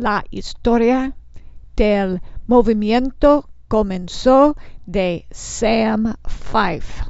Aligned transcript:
La 0.00 0.24
historia 0.30 1.14
del 1.76 2.22
movimiento 2.46 3.50
comenzó 3.68 4.56
de 4.86 5.26
Sam 5.30 6.14
Fife. 6.26 7.04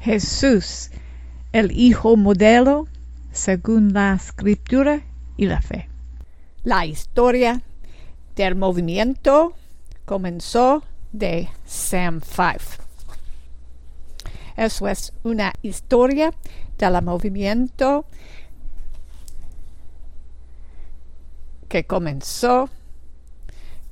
Jesús, 0.00 0.90
el 1.52 1.72
Hijo 1.72 2.18
modelo, 2.18 2.88
según 3.32 3.92
la 3.92 4.14
escritura 4.14 5.02
y 5.36 5.46
la 5.46 5.60
fe. 5.60 5.88
La 6.64 6.86
historia 6.86 7.62
del 8.36 8.54
movimiento 8.54 9.54
comenzó 10.04 10.82
de 11.12 11.48
Sam 11.64 12.20
Fife. 12.20 12.82
Eso 14.56 14.88
es 14.88 15.12
una 15.22 15.52
historia 15.62 16.32
del 16.78 17.02
movimiento 17.02 18.06
que 21.68 21.84
comenzó 21.84 22.68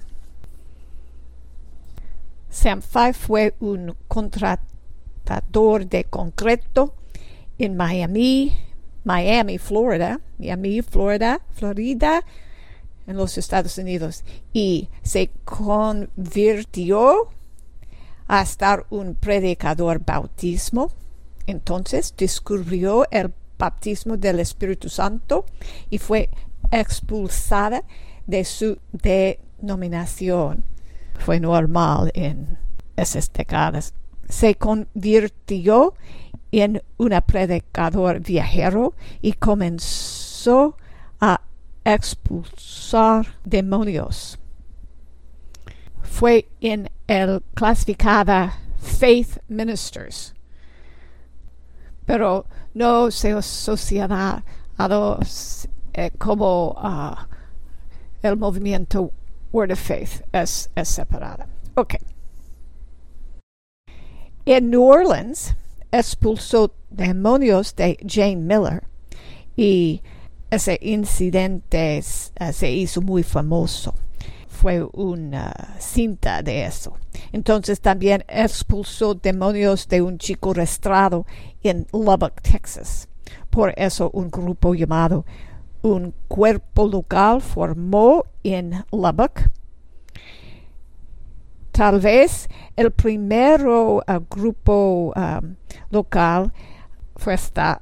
Sam 2.52 2.84
Fife 2.84 3.14
fue 3.14 3.56
un 3.60 3.96
contratador 4.08 5.88
de 5.88 6.04
concreto 6.04 6.94
en 7.60 7.78
Miami, 7.78 8.58
Miami, 9.04 9.58
Florida, 9.58 10.20
Miami, 10.40 10.82
Florida, 10.82 11.42
Florida, 11.52 12.26
en 13.06 13.18
los 13.18 13.38
Estados 13.38 13.78
Unidos, 13.78 14.24
y 14.54 14.90
se 15.04 15.30
convirtió 15.44 17.28
a 18.28 18.42
estar 18.42 18.86
un 18.90 19.16
predicador 19.16 20.04
bautismo. 20.06 20.92
Entonces 21.48 22.14
descubrió 22.16 23.06
el 23.12 23.34
bautismo 23.58 24.16
del 24.18 24.40
Espíritu 24.40 24.88
Santo 24.90 25.46
y 25.90 25.98
fue 25.98 26.30
expulsada 26.72 27.84
de 28.28 28.46
su 28.46 28.78
denominación. 28.92 30.64
Fue 31.18 31.40
normal 31.40 32.12
en 32.14 32.58
esas 32.96 33.34
décadas. 33.34 33.94
Se 34.30 34.54
convirtió 34.56 35.96
en 36.52 36.82
un 36.98 37.10
predicador 37.26 38.20
viajero 38.20 38.94
y 39.22 39.34
comenzó 39.34 40.78
a 41.20 41.42
expulsar 41.84 43.28
demonios. 43.44 44.40
Fue 46.02 46.50
en 46.62 46.90
el 47.08 47.44
clasificada 47.54 48.58
Faith 48.78 49.40
Ministers, 49.48 50.34
pero 52.06 52.46
no 52.74 53.12
se 53.12 53.32
asociará 53.32 54.44
a 54.78 54.88
dos 54.88 55.68
eh, 55.94 56.12
como 56.18 56.72
uh, 56.72 57.16
el 58.22 58.38
movimiento 58.38 59.12
Word 59.52 59.72
of 59.72 59.80
Faith 59.80 60.24
es, 60.32 60.70
es 60.76 60.90
separada. 60.90 61.48
Ok. 61.76 61.96
En 64.46 64.70
New 64.70 64.84
Orleans, 64.84 65.56
expulsó 65.92 66.74
demonios 66.90 67.76
de 67.76 67.98
Jane 68.06 68.38
Miller 68.38 68.84
y 69.56 70.02
ese 70.50 70.80
incidente 70.82 72.02
uh, 72.40 72.52
se 72.52 72.72
hizo 72.72 73.02
muy 73.02 73.24
famoso. 73.24 73.94
Fue 74.48 74.84
una 74.94 75.76
cinta 75.80 76.42
de 76.42 76.66
eso. 76.66 76.98
Entonces 77.32 77.80
también 77.80 78.26
expulsó 78.28 79.14
demonios 79.16 79.88
de 79.88 80.02
un 80.02 80.18
chico 80.18 80.54
restrado 80.54 81.26
en 81.64 81.88
Lubbock, 81.94 82.42
Texas. 82.42 83.08
Por 83.50 83.74
eso 83.78 84.10
un 84.14 84.30
grupo 84.30 84.74
llamado 84.74 85.26
Un 85.82 86.14
Cuerpo 86.28 86.88
Local 86.88 87.42
formó 87.42 88.26
en 88.44 88.84
Lubbock 88.92 89.50
tal 91.80 92.02
vez 92.02 92.50
el 92.76 92.92
primero 92.92 94.04
uh, 94.06 94.20
grupo 94.30 95.14
um, 95.16 95.56
local 95.92 96.52
fue 97.16 97.36
esta, 97.36 97.80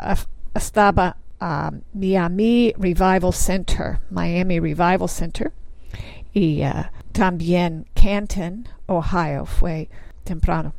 estaba 0.53 1.17
um, 1.41 1.81
Miami 1.95 2.75
Revival 2.77 3.33
Center, 3.33 3.99
Miami 4.11 4.59
Revival 4.59 5.09
Center, 5.09 5.51
y 6.31 6.61
también 7.11 7.87
Canton, 7.95 8.67
Ohio, 8.87 9.47
fue 9.47 9.89
temprano. 10.23 10.75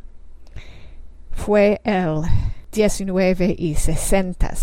Fue 1.32 1.80
el 1.82 2.22
19 2.70 3.56
y 3.58 3.74
60. 3.74 4.54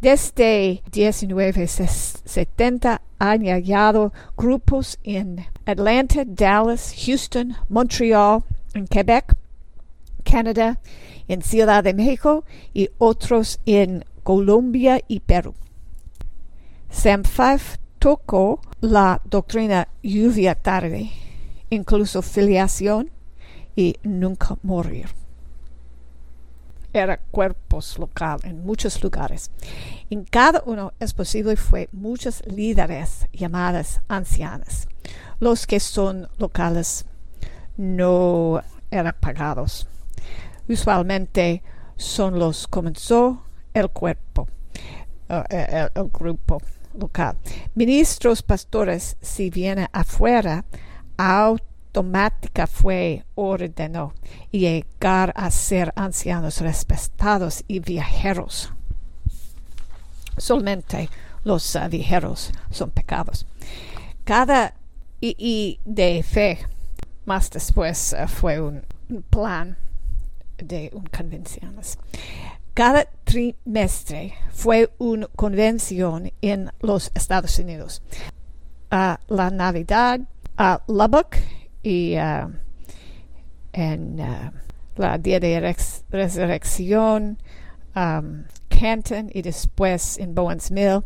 Desde 0.00 0.82
1970 0.92 3.02
han 3.18 3.42
llegado 3.42 4.12
grupos 4.36 4.98
en 5.04 5.46
Atlanta, 5.64 6.22
Dallas, 6.26 6.94
Houston, 7.06 7.56
Montreal, 7.70 8.44
en 8.74 8.86
Quebec, 8.86 9.34
Canadá, 10.22 10.78
en 11.28 11.40
Ciudad 11.40 11.82
de 11.82 11.94
México 11.94 12.44
y 12.74 12.90
otros 12.98 13.58
en 13.64 14.04
Colombia 14.22 15.00
y 15.08 15.20
Perú. 15.20 15.54
Sam 16.90 17.24
Fife 17.24 17.78
tocó 17.98 18.60
la 18.80 19.22
doctrina 19.24 19.88
lluvia 20.02 20.56
tarde, 20.56 21.10
incluso 21.70 22.20
filiación 22.20 23.10
y 23.74 23.96
nunca 24.02 24.58
morir 24.62 25.08
era 26.98 27.18
cuerpos 27.18 27.98
local 27.98 28.40
en 28.44 28.64
muchos 28.64 29.02
lugares. 29.02 29.50
En 30.10 30.24
cada 30.24 30.62
uno 30.66 30.92
es 31.00 31.14
posible 31.14 31.56
fue 31.56 31.88
muchos 31.92 32.42
líderes 32.46 33.26
llamadas 33.32 34.00
ancianas. 34.08 34.88
Los 35.40 35.66
que 35.66 35.80
son 35.80 36.28
locales 36.38 37.06
no 37.76 38.62
eran 38.90 39.14
pagados. 39.20 39.88
Usualmente 40.68 41.62
son 41.96 42.38
los 42.38 42.66
comenzó 42.66 43.42
el 43.74 43.90
cuerpo, 43.90 44.48
uh, 45.28 45.42
el, 45.50 45.90
el, 45.94 46.10
grupo 46.10 46.60
local. 46.98 47.36
Ministros, 47.74 48.42
pastores, 48.42 49.16
si 49.20 49.50
viene 49.50 49.88
afuera, 49.92 50.64
automática 51.96 52.66
fue 52.66 53.24
ordenó 53.34 54.12
llegar 54.50 55.32
a 55.34 55.50
ser 55.50 55.92
ancianos 55.96 56.60
respetados 56.60 57.64
y 57.68 57.80
viajeros. 57.80 58.70
Solamente 60.36 61.08
los 61.44 61.74
uh, 61.74 61.88
viajeros 61.88 62.52
son 62.70 62.90
pecados. 62.90 63.46
Cada 64.24 64.74
y, 65.20 65.80
de 65.86 66.22
fe, 66.22 66.58
más 67.24 67.50
después 67.50 68.14
uh, 68.14 68.28
fue 68.28 68.60
un, 68.60 68.82
un, 69.08 69.22
plan 69.22 69.78
de 70.58 70.90
un 70.92 71.04
convenciones. 71.06 71.98
Cada 72.74 73.06
trimestre 73.24 74.34
fue 74.52 74.90
una 74.98 75.28
convención 75.28 76.30
en 76.42 76.70
los 76.80 77.10
Estados 77.14 77.58
Unidos. 77.58 78.02
A 78.90 79.18
la 79.28 79.50
Navidad, 79.50 80.20
a 80.58 80.82
Lubbock 80.86 81.36
y 81.86 82.16
uh, 82.18 82.50
en 83.72 84.18
uh, 84.18 84.50
la 84.96 85.18
Día 85.18 85.38
de 85.38 85.76
Resurrección, 86.10 87.38
um, 87.94 88.42
Canton 88.68 89.30
y 89.32 89.42
después 89.42 90.18
en 90.18 90.34
Bowens 90.34 90.72
Mill. 90.72 91.04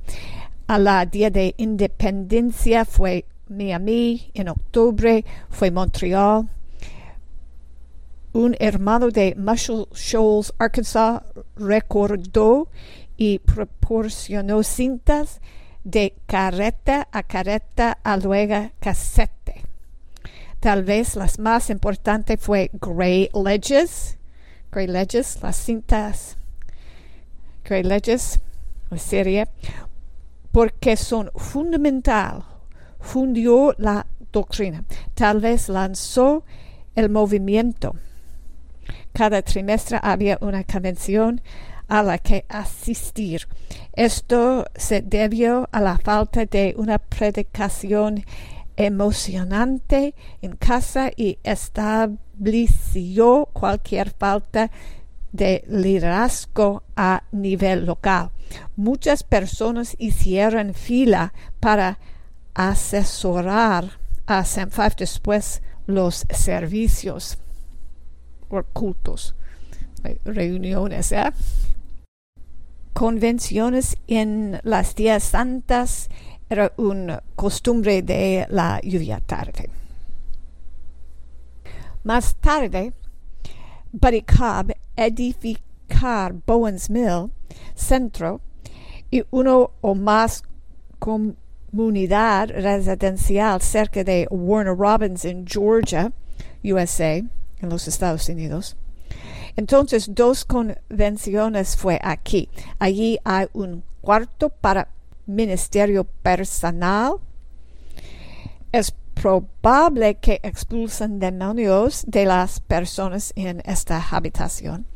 A 0.69 0.79
la 0.79 1.05
Día 1.05 1.29
de 1.29 1.55
Independencia 1.59 2.87
fue 2.87 3.27
Miami, 3.49 4.31
en 4.33 4.49
octubre 4.49 5.23
fue 5.51 5.71
Montreal. 5.71 6.49
Un 8.33 8.57
hermano 8.59 9.11
de 9.11 9.35
Muscle 9.37 9.85
Shoals, 9.93 10.55
Arkansas, 10.57 11.21
recordó 11.57 12.69
y 13.19 13.41
proporcionó 13.41 14.63
cintas 14.63 15.43
de 15.85 16.15
carreta 16.25 17.07
a 17.13 17.23
carreta 17.23 17.99
a 18.03 18.17
luego 18.17 18.71
cassette. 18.81 19.70
Tal 20.61 20.85
vez 20.85 21.17
las 21.17 21.39
más 21.39 21.71
importantes 21.71 22.39
fue 22.39 22.71
Grey 22.75 23.31
Ledges, 23.33 24.19
Grey 24.71 24.87
Ledges, 24.87 25.39
las 25.43 25.57
cintas 25.57 26.37
Grey 27.65 27.83
Ledges, 27.83 28.41
la 28.91 28.99
serie, 28.99 29.49
porque 30.53 30.97
son 30.97 31.31
fundamental, 31.35 32.45
fundió 33.01 33.75
la 33.79 34.07
doctrina, 34.33 34.85
tal 35.15 35.41
vez 35.41 35.71
lanzó 35.71 36.45
el 36.95 37.09
movimiento. 37.09 37.95
Cada 39.13 39.41
trimestre 39.41 39.99
había 40.03 40.37
una 40.43 40.63
convención 40.65 41.41
a 41.89 42.03
la 42.03 42.19
que 42.19 42.45
asistir. 42.49 43.49
Esto 43.95 44.67
se 44.77 45.01
debió 45.01 45.69
a 45.73 45.81
la 45.81 45.97
falta 45.97 46.45
de 46.45 46.75
una 46.77 46.99
predicación 46.99 48.25
emocionante 48.81 50.15
en 50.41 50.57
casa 50.57 51.11
y 51.15 51.39
estableció 51.43 53.47
cualquier 53.53 54.11
falta 54.11 54.71
de 55.33 55.65
liderazgo 55.69 56.83
a 56.97 57.25
nivel 57.31 57.85
local. 57.85 58.31
Muchas 58.77 59.23
personas 59.23 59.95
hicieron 59.99 60.73
fila 60.73 61.35
para 61.61 61.99
asesorar 62.55 63.99
a 64.27 64.41
St. 64.41 64.71
Five 64.71 64.95
después 64.99 65.61
los 65.87 66.25
servicios 66.31 67.37
o 68.49 68.63
cultos, 68.63 69.35
reuniones, 70.25 71.13
¿eh? 71.13 71.31
convenciones 72.95 73.99
en 74.09 74.59
las 74.63 74.95
días 74.95 75.23
santas 75.23 76.09
era 76.51 76.73
una 76.79 77.23
costumbre 77.37 78.03
de 78.03 78.45
la 78.51 78.81
lluvia 78.83 79.21
tarde. 79.21 79.71
Más 82.03 82.35
tarde, 82.35 82.93
Buddy 83.93 84.23
Cobb 84.23 84.73
edificar 84.97 86.35
Bowens 86.45 86.91
Mill 86.91 87.31
centro 87.77 88.41
y 89.13 89.23
uno 89.31 89.71
o 89.81 89.95
más 89.95 90.43
comunidad 90.99 92.49
residencial 92.49 93.61
cerca 93.63 94.03
de 94.03 94.27
Warner 94.31 94.77
Robins 94.77 95.25
en 95.25 95.47
Georgia, 95.47 96.13
USA, 96.65 97.17
en 97.19 97.69
los 97.69 97.87
Estados 97.87 98.29
Unidos. 98.29 98.77
Entonces, 99.55 100.13
dos 100.15 100.45
convenciones 100.45 101.77
fue 101.77 102.01
aquí. 102.03 102.49
Allí 102.81 103.19
hay 103.25 103.47
un 103.53 103.85
cuarto 104.01 104.49
para 104.49 104.89
ministerio 105.31 106.05
personal. 106.05 107.15
Es 108.73 108.93
probable 109.15 110.17
que 110.17 110.41
expulsen 110.43 111.19
demonios 111.19 112.05
de 112.07 112.25
las 112.25 112.61
personas 112.61 113.33
en 113.37 113.63
esta 113.65 114.03
habitación. 114.11 114.87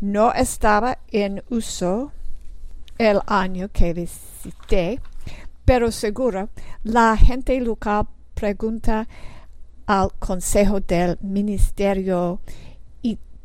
No 0.00 0.32
estaba 0.32 0.98
en 1.10 1.42
uso 1.48 2.12
el 2.98 3.20
año 3.26 3.68
que 3.72 3.94
visité, 3.94 5.00
pero 5.64 5.90
seguro 5.90 6.50
la 6.84 7.16
gente 7.16 7.58
local 7.60 8.08
pregunta 8.34 9.08
al 9.86 10.12
Consejo 10.18 10.80
del 10.80 11.18
Ministerio 11.22 12.40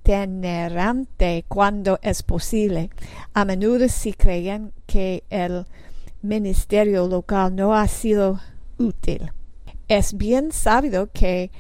itinerante 0.04 1.46
cuando 1.48 2.00
es 2.02 2.24
posible. 2.24 2.90
A 3.34 3.46
menudo 3.46 3.88
si 3.88 4.14
creen 4.14 4.74
que 4.86 5.24
el 5.30 5.66
ministerio 6.22 7.08
local 7.08 7.56
no 7.56 7.74
ha 7.74 7.88
sido 7.88 8.40
útil. 8.78 9.32
Es 9.88 10.16
bien 10.16 10.52
sabido 10.52 11.10
que 11.12 11.52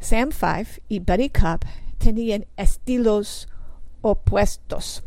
Sam 0.00 0.30
Five 0.30 0.82
y 0.88 1.00
Buddy 1.00 1.30
Cobb 1.30 1.60
tenían 1.98 2.46
estilos 2.56 3.48
opuestos. 4.00 5.04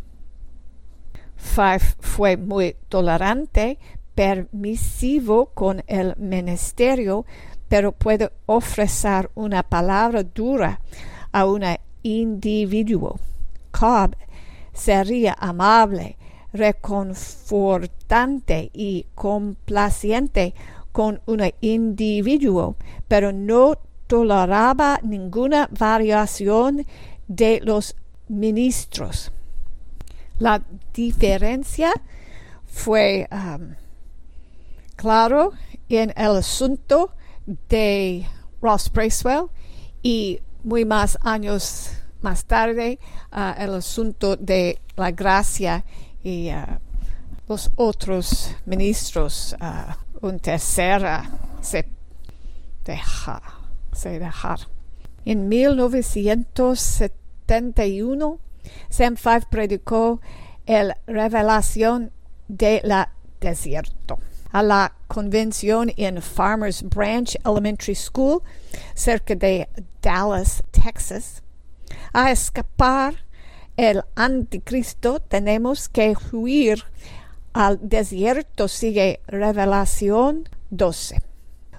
Five 1.35 1.95
fue 1.99 2.37
muy 2.37 2.75
tolerante, 2.89 3.79
permisivo 4.13 5.47
con 5.53 5.83
el 5.87 6.15
ministerio, 6.17 7.25
pero 7.69 7.93
puede 7.93 8.31
ofrecer 8.45 9.31
una 9.35 9.63
palabra 9.63 10.23
dura 10.23 10.81
a 11.31 11.45
un 11.45 11.63
individuo. 12.03 13.19
Cobb 13.71 14.15
sería 14.73 15.35
amable, 15.39 16.17
reconfortante 16.53 18.69
y 18.73 19.05
complaciente 19.15 20.53
con 20.91 21.21
un 21.27 21.41
individuo, 21.61 22.75
pero 23.07 23.31
no 23.31 23.77
toleraba 24.07 24.99
ninguna 25.03 25.69
variación 25.71 26.85
de 27.27 27.61
los 27.63 27.95
ministros. 28.27 29.31
La 30.39 30.63
diferencia 30.93 31.91
fue 32.65 33.27
um, 33.31 33.75
claro 34.95 35.53
en 35.89 36.11
el 36.15 36.37
asunto 36.37 37.13
de 37.67 38.25
Ross 38.61 38.91
Bracewell 38.91 39.47
y 40.01 40.39
muy 40.63 40.85
más 40.85 41.17
años 41.21 41.91
más 42.21 42.45
tarde 42.45 42.99
uh, 43.31 43.53
el 43.61 43.75
asunto 43.75 44.35
de 44.35 44.81
la 44.95 45.11
gracia 45.11 45.85
y 46.23 46.49
uh, 46.49 46.79
los 47.47 47.69
otros 47.75 48.55
ministros 48.65 49.55
uh, 49.61 49.93
un 50.21 50.39
tercera 50.39 51.29
se 51.61 51.85
deja, 52.83 53.41
se 53.93 54.17
dejar. 54.19 54.59
En 55.25 55.49
1971, 55.49 58.39
Sam 58.89 59.15
Five 59.15 59.43
predicó 59.49 60.21
la 60.65 60.97
revelación 61.07 62.11
de 62.47 62.81
la 62.83 63.11
desierto 63.39 64.19
a 64.51 64.63
la 64.63 64.95
convención 65.07 65.91
en 65.97 66.21
Farmers 66.21 66.83
Branch 66.83 67.35
Elementary 67.45 67.95
School, 67.95 68.41
cerca 68.93 69.35
de 69.35 69.67
Dallas, 70.01 70.63
Texas. 70.71 71.43
A 72.13 72.31
escapar 72.31 73.25
el 73.77 74.03
anticristo 74.15 75.19
tenemos 75.19 75.87
que 75.87 76.15
huir 76.31 76.83
al 77.53 77.79
desierto 77.81 78.67
sigue 78.67 79.21
Revelación 79.27 80.49
12. 80.69 81.21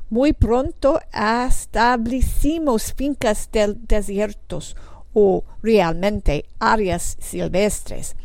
Muy 0.09 0.33
pronto 0.33 1.01
establecimos 1.13 2.93
fincas 2.95 3.49
del 3.53 3.87
desiertos 3.87 4.77
o 5.13 5.45
realmente 5.63 6.47
áreas 6.59 7.17
silvestres. 7.21 8.17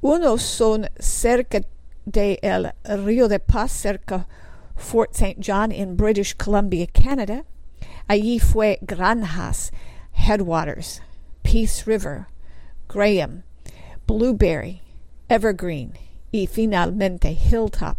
Unos 0.00 0.42
son 0.42 0.88
cerca 0.98 1.60
del 2.04 2.72
Río 2.84 3.28
de 3.28 3.38
Paz, 3.38 3.72
cerca 3.72 4.26
Fort 4.76 5.12
St. 5.12 5.36
John 5.40 5.72
en 5.72 5.96
British 5.96 6.36
Columbia, 6.36 6.86
Canada. 6.86 7.44
Allí 8.08 8.38
fue 8.38 8.78
Granjas, 8.82 9.72
Headwaters, 10.12 11.02
Peace 11.42 11.84
River, 11.86 12.26
Graham, 12.88 13.44
Blueberry, 14.06 14.82
Evergreen 15.28 15.92
y 16.30 16.46
finalmente 16.46 17.32
Hilltop. 17.32 17.96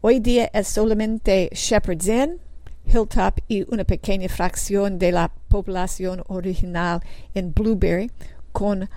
Hoy 0.00 0.20
día 0.20 0.50
es 0.52 0.68
solamente 0.68 1.50
Shepherd's 1.52 2.08
Inn, 2.08 2.40
Hilltop 2.84 3.40
y 3.48 3.66
una 3.72 3.84
pequeña 3.84 4.28
fracción 4.28 4.98
de 4.98 5.12
la 5.12 5.32
población 5.48 6.22
original 6.28 7.00
en 7.34 7.52
Blueberry 7.52 8.10
con 8.52 8.88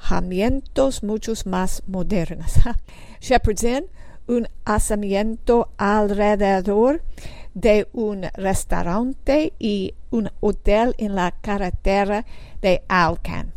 alojamientos 0.00 1.02
muchos 1.02 1.46
más 1.46 1.82
modernos. 1.86 2.52
Shepherd's 3.20 3.64
Inn, 3.64 3.84
un 4.26 4.48
asamiento 4.64 5.70
alrededor 5.76 7.02
de 7.54 7.88
un 7.92 8.26
restaurante 8.34 9.52
y 9.58 9.94
un 10.10 10.30
hotel 10.40 10.94
en 10.98 11.14
la 11.14 11.32
carretera 11.32 12.24
de 12.62 12.82
Alcan. 12.88 13.52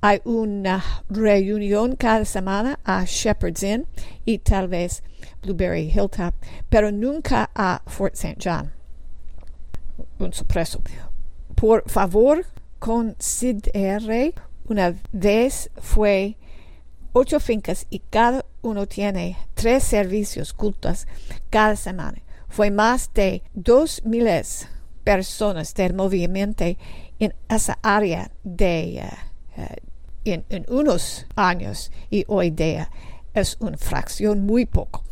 Hay 0.00 0.20
una 0.24 0.84
reunión 1.08 1.96
cada 1.96 2.24
semana 2.24 2.78
a 2.84 3.04
Shepherd's 3.04 3.62
Inn 3.62 3.86
y 4.24 4.38
tal 4.38 4.68
vez 4.68 5.02
Blueberry 5.42 5.90
Hilltop, 5.90 6.34
pero 6.68 6.90
nunca 6.90 7.50
a 7.54 7.80
Fort 7.86 8.14
St. 8.14 8.36
John. 8.42 8.72
Un 10.18 10.32
sorpreso. 10.32 10.82
Por 11.54 11.88
favor, 11.88 12.44
considere 12.78 14.34
una 14.66 14.94
vez 15.12 15.70
fue 15.76 16.36
ocho 17.12 17.40
fincas 17.40 17.86
y 17.90 18.00
cada 18.00 18.44
uno 18.62 18.86
tiene 18.86 19.36
tres 19.54 19.84
servicios 19.84 20.52
cultos 20.52 21.06
cada 21.50 21.76
semana. 21.76 22.22
Fue 22.48 22.70
más 22.70 23.12
de 23.14 23.42
dos 23.54 24.02
miles 24.04 24.68
personas 25.04 25.74
del 25.74 25.94
movimiento 25.94 26.64
en 27.18 27.34
esa 27.48 27.78
área 27.82 28.30
de 28.42 29.02
uh, 29.56 29.62
en, 30.24 30.44
en, 30.48 30.64
unos 30.68 31.26
años 31.36 31.92
y 32.10 32.24
hoy 32.28 32.50
día 32.50 32.90
es 33.34 33.56
una 33.60 33.76
fracción 33.76 34.46
muy 34.46 34.64
poco. 34.64 35.04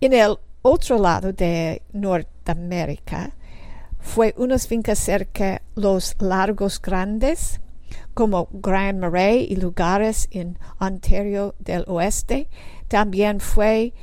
En 0.00 0.12
el 0.12 0.36
otro 0.62 0.98
lado 0.98 1.32
de 1.32 1.82
Norteamérica 1.92 3.32
fue 4.00 4.34
unas 4.36 4.66
fincas 4.66 4.98
cerca 4.98 5.62
los 5.74 6.16
largos 6.18 6.80
grandes 6.80 7.60
como 8.14 8.48
Grand 8.52 8.98
Marais 8.98 9.50
y 9.50 9.56
lugares 9.56 10.28
en 10.30 10.58
Ontario 10.78 11.54
del 11.58 11.84
Oeste. 11.86 12.48
También 12.88 13.40
fue 13.40 13.94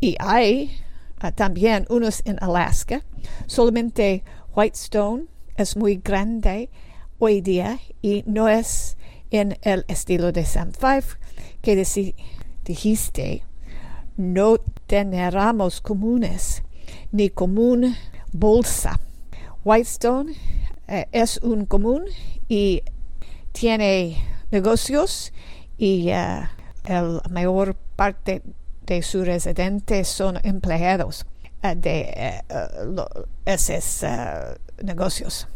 y 0.00 0.16
hay 0.20 0.76
uh, 1.22 1.32
también 1.32 1.86
unos 1.88 2.22
en 2.24 2.38
Alaska. 2.40 3.02
Solamente 3.46 4.22
Whitestone 4.54 5.26
es 5.56 5.76
muy 5.76 5.96
grande 5.96 6.70
hoy 7.18 7.40
día 7.40 7.78
y 8.02 8.22
no 8.26 8.48
es 8.48 8.96
en 9.30 9.58
el 9.62 9.84
estilo 9.88 10.32
de 10.32 10.44
Sam 10.44 10.72
Five 10.72 11.04
que 11.62 11.76
dijiste 12.64 13.42
no 14.16 14.58
teneramos 14.86 15.80
comunes 15.80 16.62
ni 17.12 17.30
común 17.30 17.96
bolsa. 18.32 19.00
Whitestone 19.64 20.34
eh, 20.86 21.06
es 21.12 21.38
un 21.42 21.66
común 21.66 22.04
y 22.48 22.82
tiene 23.52 24.16
negocios 24.50 25.32
y 25.76 26.08
uh, 26.08 26.46
la 26.88 27.22
mayor 27.30 27.74
parte 27.96 28.42
de 28.86 29.02
sus 29.02 29.26
residentes 29.26 30.08
son 30.08 30.38
empleados 30.42 31.26
uh, 31.62 31.74
de 31.74 32.42
esos 33.44 34.04
negocios. 34.82 35.48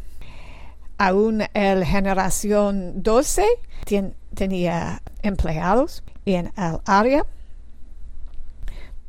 Aún 0.99 1.43
el 1.55 1.85
generación 1.85 3.03
12 3.03 3.47
tenía 4.35 5.03
empleados 5.23 6.05
en 6.27 6.53
el 6.57 6.79
área, 6.85 7.27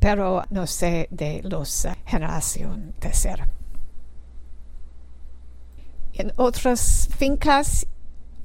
pero 0.00 0.42
no 0.50 0.66
sé 0.66 1.08
de 1.10 1.40
los 1.44 1.86
generación 2.06 2.94
tercera. 2.98 3.53
En 6.16 6.32
otras 6.36 7.08
fincas 7.16 7.86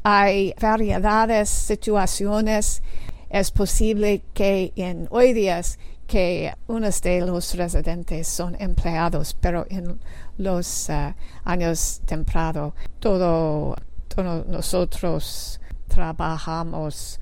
hay 0.04 0.56
variedades, 0.60 1.50
situaciones. 1.50 2.82
Es 3.30 3.52
posible 3.52 4.24
que 4.34 4.74
en 4.76 5.08
hoy 5.12 5.34
días 5.34 5.78
que 6.08 6.52
unos 6.66 7.00
de 7.04 7.22
los 7.22 7.54
residentes 7.54 8.28
son 8.28 8.56
empleados, 8.60 9.38
pero 9.40 9.68
en 9.70 10.00
los 10.40 10.90
uh, 10.90 11.14
años 11.44 12.02
tempranos 12.08 12.74
todo, 13.00 13.76
todos 14.08 14.48
nosotros 14.48 15.62
trabajamos 15.88 17.20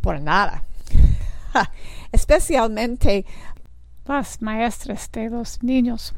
por 0.00 0.20
nada. 0.20 0.62
Especialmente 2.12 3.26
las 4.06 4.40
maestras 4.40 5.10
de 5.10 5.28
los 5.28 5.60
niños. 5.64 6.14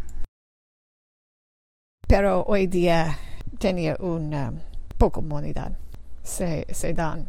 Pero 2.07 2.45
hoy 2.47 2.67
día 2.67 3.19
tenía 3.61 3.95
una 4.01 4.55
poca 4.97 5.21
moneda 5.21 5.77
se, 6.23 6.65
dan. 6.95 7.29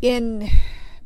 En 0.00 0.48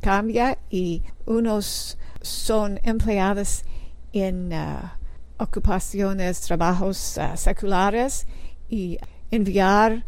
cambia 0.00 0.58
y 0.70 1.02
unos 1.26 1.98
son 2.22 2.80
empleados 2.82 3.64
en 4.12 4.52
uh, 4.52 4.90
ocupaciones, 5.38 6.40
trabajos 6.40 7.16
uh, 7.18 7.36
seculares 7.36 8.26
y 8.68 8.98
enviar 9.30 10.04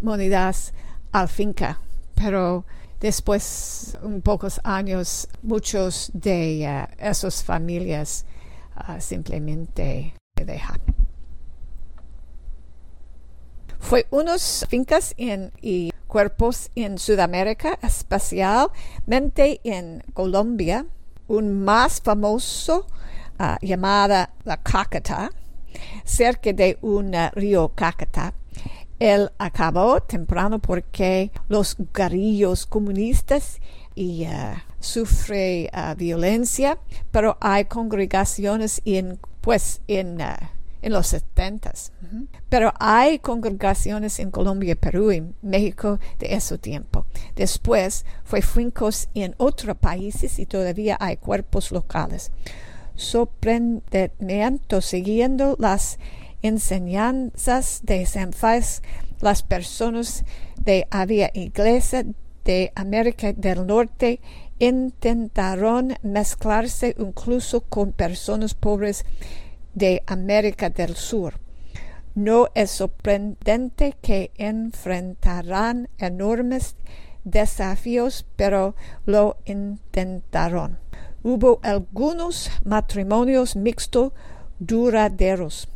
monedas 0.00 0.72
al 1.12 1.28
finca. 1.28 1.78
Pero 2.18 2.64
Después, 3.00 3.96
un 4.02 4.22
pocos 4.22 4.60
años, 4.64 5.28
muchos 5.42 6.10
de 6.14 6.66
uh, 6.66 6.92
esas 6.98 7.44
familias 7.44 8.24
uh, 8.76 9.00
simplemente 9.00 10.14
dejan. 10.34 10.80
Fue 13.78 14.06
unos 14.10 14.66
fincas 14.68 15.14
en, 15.16 15.52
y 15.62 15.92
cuerpos 16.08 16.72
en 16.74 16.98
Sudamérica, 16.98 17.78
especialmente 17.82 19.60
en 19.62 20.02
Colombia, 20.12 20.84
un 21.28 21.62
más 21.62 22.00
famoso 22.00 22.88
uh, 23.38 23.64
llamada 23.64 24.34
la 24.42 24.56
Cacata, 24.56 25.30
cerca 26.04 26.52
de 26.52 26.78
un 26.80 27.12
río 27.34 27.68
Cacata, 27.76 28.34
él 28.98 29.30
acabó 29.38 30.00
temprano 30.00 30.58
porque 30.58 31.30
los 31.48 31.76
guerrillos 31.94 32.66
comunistas 32.66 33.60
y 33.94 34.26
uh, 34.26 34.54
sufre 34.80 35.70
uh, 35.72 35.94
violencia, 35.96 36.78
pero 37.10 37.36
hay 37.40 37.64
congregaciones 37.64 38.80
en, 38.84 39.18
pues, 39.40 39.80
en, 39.88 40.20
uh, 40.20 40.36
en 40.82 40.92
los 40.92 41.08
setentas. 41.08 41.92
Pero 42.48 42.72
hay 42.78 43.18
congregaciones 43.18 44.18
en 44.20 44.30
Colombia, 44.30 44.76
Perú 44.76 45.12
y 45.12 45.22
México 45.42 45.98
de 46.18 46.34
ese 46.34 46.58
tiempo. 46.58 47.06
Después 47.36 48.04
fue 48.24 48.40
fincos 48.42 49.08
en 49.14 49.34
otros 49.38 49.76
países 49.76 50.38
y 50.38 50.46
todavía 50.46 50.96
hay 51.00 51.16
cuerpos 51.16 51.72
locales. 51.72 52.30
Sorprendimiento 52.94 54.80
siguiendo 54.80 55.56
las 55.58 55.98
enseñanzas 56.42 57.80
de 57.82 58.06
San 58.06 58.32
Fais, 58.32 58.82
las 59.20 59.42
personas 59.42 60.24
de 60.56 60.86
Avia 60.90 61.30
Iglesia 61.34 62.04
de 62.44 62.72
América 62.74 63.32
del 63.32 63.66
Norte 63.66 64.20
intentaron 64.58 65.94
mezclarse 66.02 66.94
incluso 66.98 67.60
con 67.60 67.92
personas 67.92 68.54
pobres 68.54 69.04
de 69.74 70.02
América 70.06 70.70
del 70.70 70.96
Sur. 70.96 71.34
No 72.14 72.48
es 72.54 72.70
sorprendente 72.72 73.96
que 74.00 74.32
enfrentarán 74.36 75.88
enormes 75.98 76.74
desafíos, 77.24 78.26
pero 78.36 78.74
lo 79.06 79.36
intentaron. 79.44 80.78
Hubo 81.22 81.60
algunos 81.62 82.50
matrimonios 82.64 83.54
mixtos 83.54 84.12
duraderos. 84.58 85.68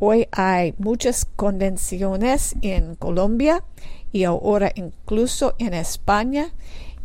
Hoy 0.00 0.28
hay 0.30 0.74
muchas 0.78 1.24
convenciones 1.24 2.54
en 2.62 2.94
Colombia 2.94 3.64
y 4.12 4.22
ahora 4.22 4.70
incluso 4.76 5.56
en 5.58 5.74
España 5.74 6.52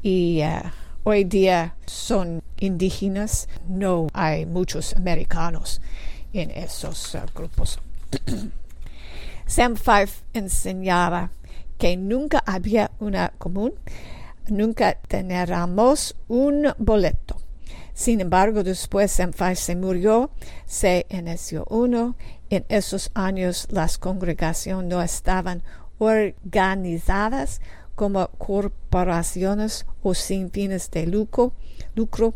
y 0.04 0.44
uh, 0.44 0.70
hoy 1.02 1.24
día 1.24 1.76
son 1.88 2.44
indígenas, 2.60 3.50
no 3.68 4.10
hay 4.14 4.46
muchos 4.46 4.96
americanos 4.96 5.82
en 6.34 6.52
esos 6.52 7.16
uh, 7.16 7.22
grupos. 7.34 7.80
Sam 9.48 9.76
Five 9.76 10.12
enseñaba 10.34 11.32
que 11.80 11.98
nunca 11.98 12.44
había 12.46 12.92
una 13.00 13.30
común, 13.40 13.74
nunca 14.50 15.00
teníamos 15.08 16.16
un 16.28 16.72
boleto. 16.78 17.38
Sin 17.96 18.22
embargo, 18.22 18.64
después 18.64 19.12
Sam 19.12 19.34
Five 19.34 19.56
se 19.56 19.76
murió, 19.76 20.32
se 20.66 21.06
inició 21.10 21.66
uno 21.70 22.16
en 22.56 22.66
esos 22.70 23.10
años 23.16 23.68
las 23.72 23.98
congregaciones 23.98 24.88
no 24.90 25.02
estaban 25.02 25.64
organizadas 25.98 27.62
como 27.96 28.28
corporaciones 28.38 29.88
o 30.04 30.14
sin 30.14 30.52
fines 30.52 30.92
de 30.92 31.08
lucro. 31.08 31.54
lucro. 31.96 32.36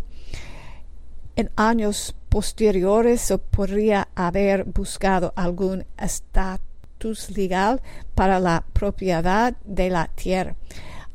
En 1.36 1.51
años 1.55 2.15
posteriores 2.29 3.21
se 3.21 3.38
podría 3.38 4.07
haber 4.15 4.63
buscado 4.63 5.33
algún 5.36 5.86
estatus 6.00 7.29
legal 7.29 7.79
para 8.15 8.39
la 8.39 8.63
propiedad 8.74 9.55
de 9.65 9.91
la 9.91 10.07
tierra. 10.07 10.55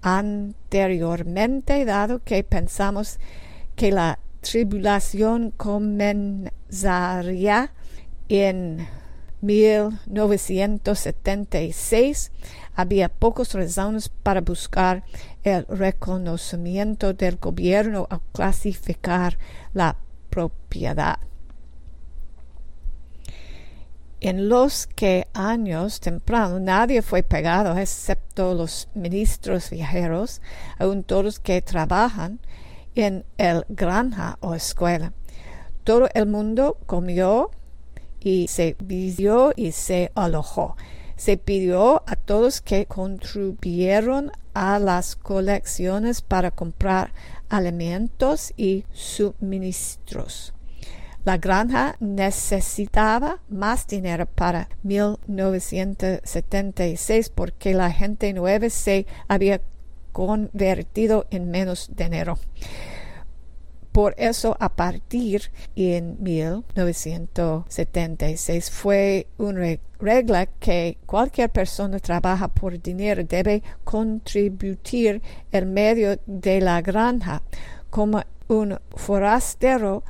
anteriormente, 0.04 1.85
dado 1.85 2.23
que 2.25 2.42
pensamos 2.42 3.18
que 3.76 3.92
la 3.92 4.18
tribulación 4.40 5.52
comenzaría 5.52 6.50
en 8.41 8.89
1976, 9.43 12.33
había 12.75 13.11
pocas 13.11 13.53
razones 13.53 14.09
para 14.09 14.41
buscar 14.41 15.05
el 15.43 15.67
reconocimiento 15.67 17.12
del 17.12 17.37
gobierno 17.37 18.07
al 18.09 18.23
clasificar 18.33 19.37
la 19.75 19.99
propiedad. 20.31 21.19
En 24.23 24.49
los 24.49 24.87
que 24.87 25.29
años 25.35 26.01
temprano 26.01 26.59
nadie 26.59 27.03
fue 27.03 27.23
pegado, 27.23 27.77
excepto 27.77 28.55
los 28.55 28.89
ministros 28.95 29.69
viajeros, 29.69 30.41
aun 30.79 31.03
todos 31.03 31.39
que 31.39 31.61
trabajan 31.61 32.41
en 32.95 33.27
el 33.37 33.67
granja 33.69 34.39
o 34.41 34.55
escuela. 34.55 35.12
Todo 35.85 36.09
el 36.15 36.27
mundo 36.27 36.79
comió 36.87 37.51
y 38.23 38.49
se 38.49 38.76
vistió 38.83 39.52
y 39.57 39.73
se 39.73 40.12
alojó. 40.14 40.76
Se 41.17 41.37
pidió 41.37 42.02
a 42.07 42.17
todos 42.17 42.61
que 42.61 42.87
contribuyeron 42.87 44.33
a 44.55 44.79
las 44.79 45.17
colecciones 45.17 46.23
para 46.23 46.50
comprar 46.50 47.12
alimentos 47.49 48.52
y 48.57 48.85
suministros. 48.93 50.55
La 51.25 51.38
granja 51.38 51.97
necesitaba 52.00 53.38
más 53.49 53.87
dinero 53.87 54.26
para 54.26 54.69
1976 54.83 57.29
porque 57.29 57.75
la 57.75 57.93
gente 57.93 58.33
nueva 58.33 58.69
se 58.71 59.07
había 59.29 59.61
convertido 60.11 61.29
en 61.31 61.52
menos 61.52 61.93
dinero. 61.95 62.41
Por 63.92 64.14
eso, 64.16 64.56
a 64.58 64.75
partir 64.75 65.52
en 65.76 66.16
1976 66.22 68.70
fue 68.70 69.26
una 69.37 69.76
regla 70.00 70.46
que 70.46 70.96
cualquier 71.04 71.50
persona 71.50 71.99
trabaja 71.99 72.49
por 72.49 72.80
dinero 72.80 73.22
debe 73.25 73.62
contribuir 73.84 75.20
el 75.50 75.66
medio 75.66 76.18
de 76.25 76.62
la 76.62 76.80
granja. 76.80 77.42
Como 77.90 78.22
un 78.49 78.78
forastero 78.96 80.04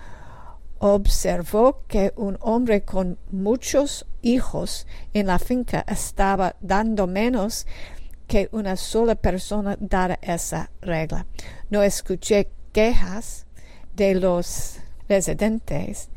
observó 0.79 1.83
que 1.89 2.13
un 2.17 2.39
hombre 2.41 2.83
con 2.83 3.19
muchos 3.33 4.07
hijos 4.23 4.87
en 5.13 5.27
la 5.27 5.41
finca 5.41 5.85
estaba 5.89 6.55
dando 6.61 7.09
menos 7.09 7.67
que 8.29 8.49
una 8.53 8.77
sola 8.77 9.17
persona 9.17 9.77
dada 9.81 10.21
esa 10.23 10.71
regla. 10.81 11.27
No 11.69 11.83
escuché 11.83 12.49
quejas 12.73 13.47
de 13.97 14.15
los 14.15 14.79
residentes 15.09 16.09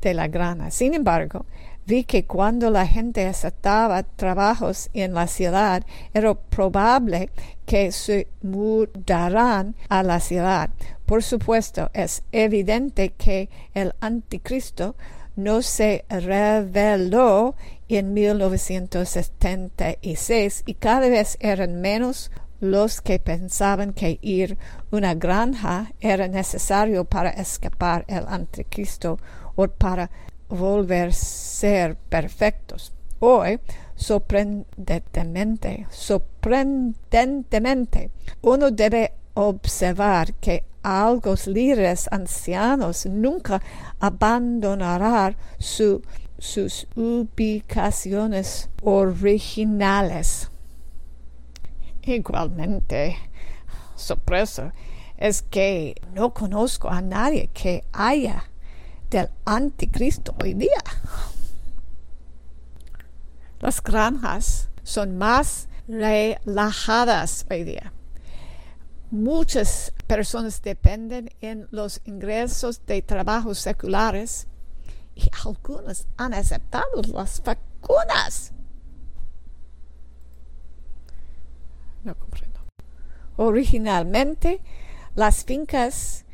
de 0.00 0.14
la 0.14 0.28
grana. 0.28 0.70
Sin 0.70 0.94
embargo, 0.94 1.44
vi 1.86 2.04
que 2.04 2.24
cuando 2.24 2.70
la 2.70 2.86
gente 2.86 3.26
aceptaba 3.26 4.02
trabajos 4.02 4.90
en 4.94 5.14
la 5.14 5.26
ciudad, 5.26 5.84
era 6.12 6.34
probable 6.34 7.30
que 7.66 7.92
se 7.92 8.28
mudaran 8.42 9.74
a 9.88 10.02
la 10.02 10.20
ciudad. 10.20 10.70
Por 11.06 11.22
supuesto, 11.22 11.90
es 11.92 12.22
evidente 12.32 13.10
que 13.10 13.48
el 13.74 13.94
anticristo 14.00 14.96
no 15.36 15.62
se 15.62 16.04
reveló 16.08 17.54
en 17.88 18.14
1976 18.14 20.62
y 20.66 20.74
cada 20.74 21.08
vez 21.08 21.36
eran 21.40 21.80
menos 21.80 22.30
los 22.70 23.00
que 23.00 23.18
pensaban 23.18 23.92
que 23.92 24.18
ir 24.22 24.56
una 24.90 25.14
granja 25.14 25.92
era 26.00 26.28
necesario 26.28 27.04
para 27.04 27.30
escapar 27.30 28.04
el 28.08 28.26
anticristo 28.26 29.18
o 29.54 29.68
para 29.68 30.10
volver 30.48 31.10
a 31.10 31.12
ser 31.12 31.96
perfectos. 31.96 32.92
Hoy, 33.20 33.60
sorprendentemente, 33.94 35.86
sorprendentemente, 35.90 38.10
uno 38.42 38.70
debe 38.70 39.12
observar 39.34 40.34
que 40.34 40.64
algunos 40.82 41.46
líderes 41.46 42.08
ancianos 42.10 43.06
nunca 43.06 43.62
abandonarán 44.00 45.36
sus 45.58 46.02
ubicaciones 46.94 48.68
originales. 48.82 50.50
Igualmente, 52.06 53.16
sorpresa 53.96 54.74
es 55.16 55.42
que 55.42 55.94
no 56.12 56.34
conozco 56.34 56.90
a 56.90 57.00
nadie 57.00 57.48
que 57.48 57.84
haya 57.92 58.44
del 59.08 59.30
anticristo 59.44 60.34
hoy 60.42 60.54
día. 60.54 60.82
Las 63.60 63.82
granjas 63.82 64.68
son 64.82 65.16
más 65.16 65.68
relajadas 65.88 67.46
hoy 67.50 67.64
día. 67.64 67.92
Muchas 69.10 69.92
personas 70.06 70.60
dependen 70.60 71.30
en 71.40 71.68
los 71.70 72.02
ingresos 72.04 72.84
de 72.84 73.00
trabajos 73.00 73.58
seculares 73.60 74.46
y 75.14 75.22
algunas 75.44 76.06
han 76.16 76.34
aceptado 76.34 77.00
las 77.12 77.42
vacunas. 77.42 78.52
No 82.04 82.14
comprendo. 82.14 82.60
Originalmente, 83.36 84.60
las 85.14 85.44
fincas, 85.44 86.24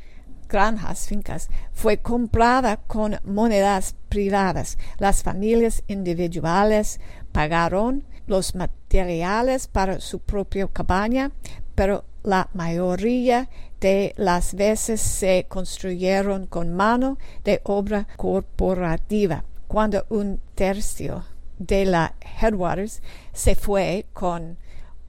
granjas, 0.48 1.06
fincas, 1.06 1.48
fue 1.72 1.98
comprada 1.98 2.76
con 2.76 3.18
monedas 3.24 3.94
privadas. 4.08 4.76
Las 4.98 5.22
familias 5.22 5.84
individuales 5.86 7.00
pagaron 7.32 8.04
los 8.26 8.54
materiales 8.54 9.68
para 9.68 10.00
su 10.00 10.18
propia 10.18 10.66
cabaña, 10.68 11.30
pero 11.74 12.04
la 12.22 12.50
mayoría 12.52 13.48
de 13.80 14.12
las 14.16 14.54
veces 14.54 15.00
se 15.00 15.46
construyeron 15.48 16.46
con 16.46 16.74
mano 16.74 17.16
de 17.44 17.60
obra 17.64 18.06
corporativa. 18.16 19.44
Cuando 19.68 20.04
un 20.10 20.40
tercio 20.54 21.24
de 21.58 21.84
la 21.86 22.14
Headwaters 22.40 23.02
se 23.32 23.54
fue 23.54 24.06
con 24.12 24.58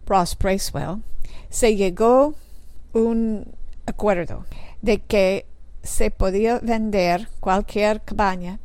Ross 0.05 0.37
Bracewell, 0.37 1.01
se 1.49 1.75
llegó 1.75 2.35
un 2.93 3.45
acuerdo 3.85 4.45
de 4.81 4.99
que 4.99 5.45
se 5.83 6.11
podía 6.11 6.59
vender 6.59 7.27
cualquier 7.39 8.01
cabaña 8.01 8.59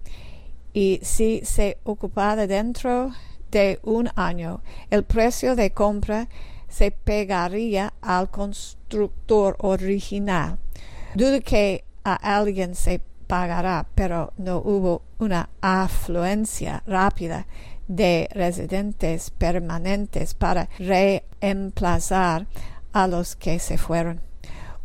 y 0.73 1.01
si 1.03 1.41
se 1.45 1.79
ocupaba 1.85 2.47
dentro 2.47 3.13
de 3.51 3.79
un 3.83 4.11
año, 4.17 4.61
el 4.91 5.05
precio 5.05 5.57
de 5.57 5.71
compra 5.71 6.29
se 6.69 6.91
pegaría 6.91 7.95
al 8.03 8.31
constructor 8.31 9.57
original. 9.61 10.59
Dudo 11.15 11.41
que 11.41 11.85
a 12.05 12.37
alguien 12.37 12.75
se 12.75 13.01
pagará, 13.27 13.87
pero 13.95 14.33
no 14.37 14.59
hubo 14.59 15.03
una 15.19 15.49
afluencia 15.61 16.83
rápida 16.87 17.47
de 17.89 18.29
residentes 18.33 19.31
permanentes 19.31 20.35
para 20.35 20.69
reemplazar 20.79 22.47
a 22.93 23.07
los 23.07 23.37
que 23.37 23.59
se 23.59 23.79
fueron. 23.79 24.21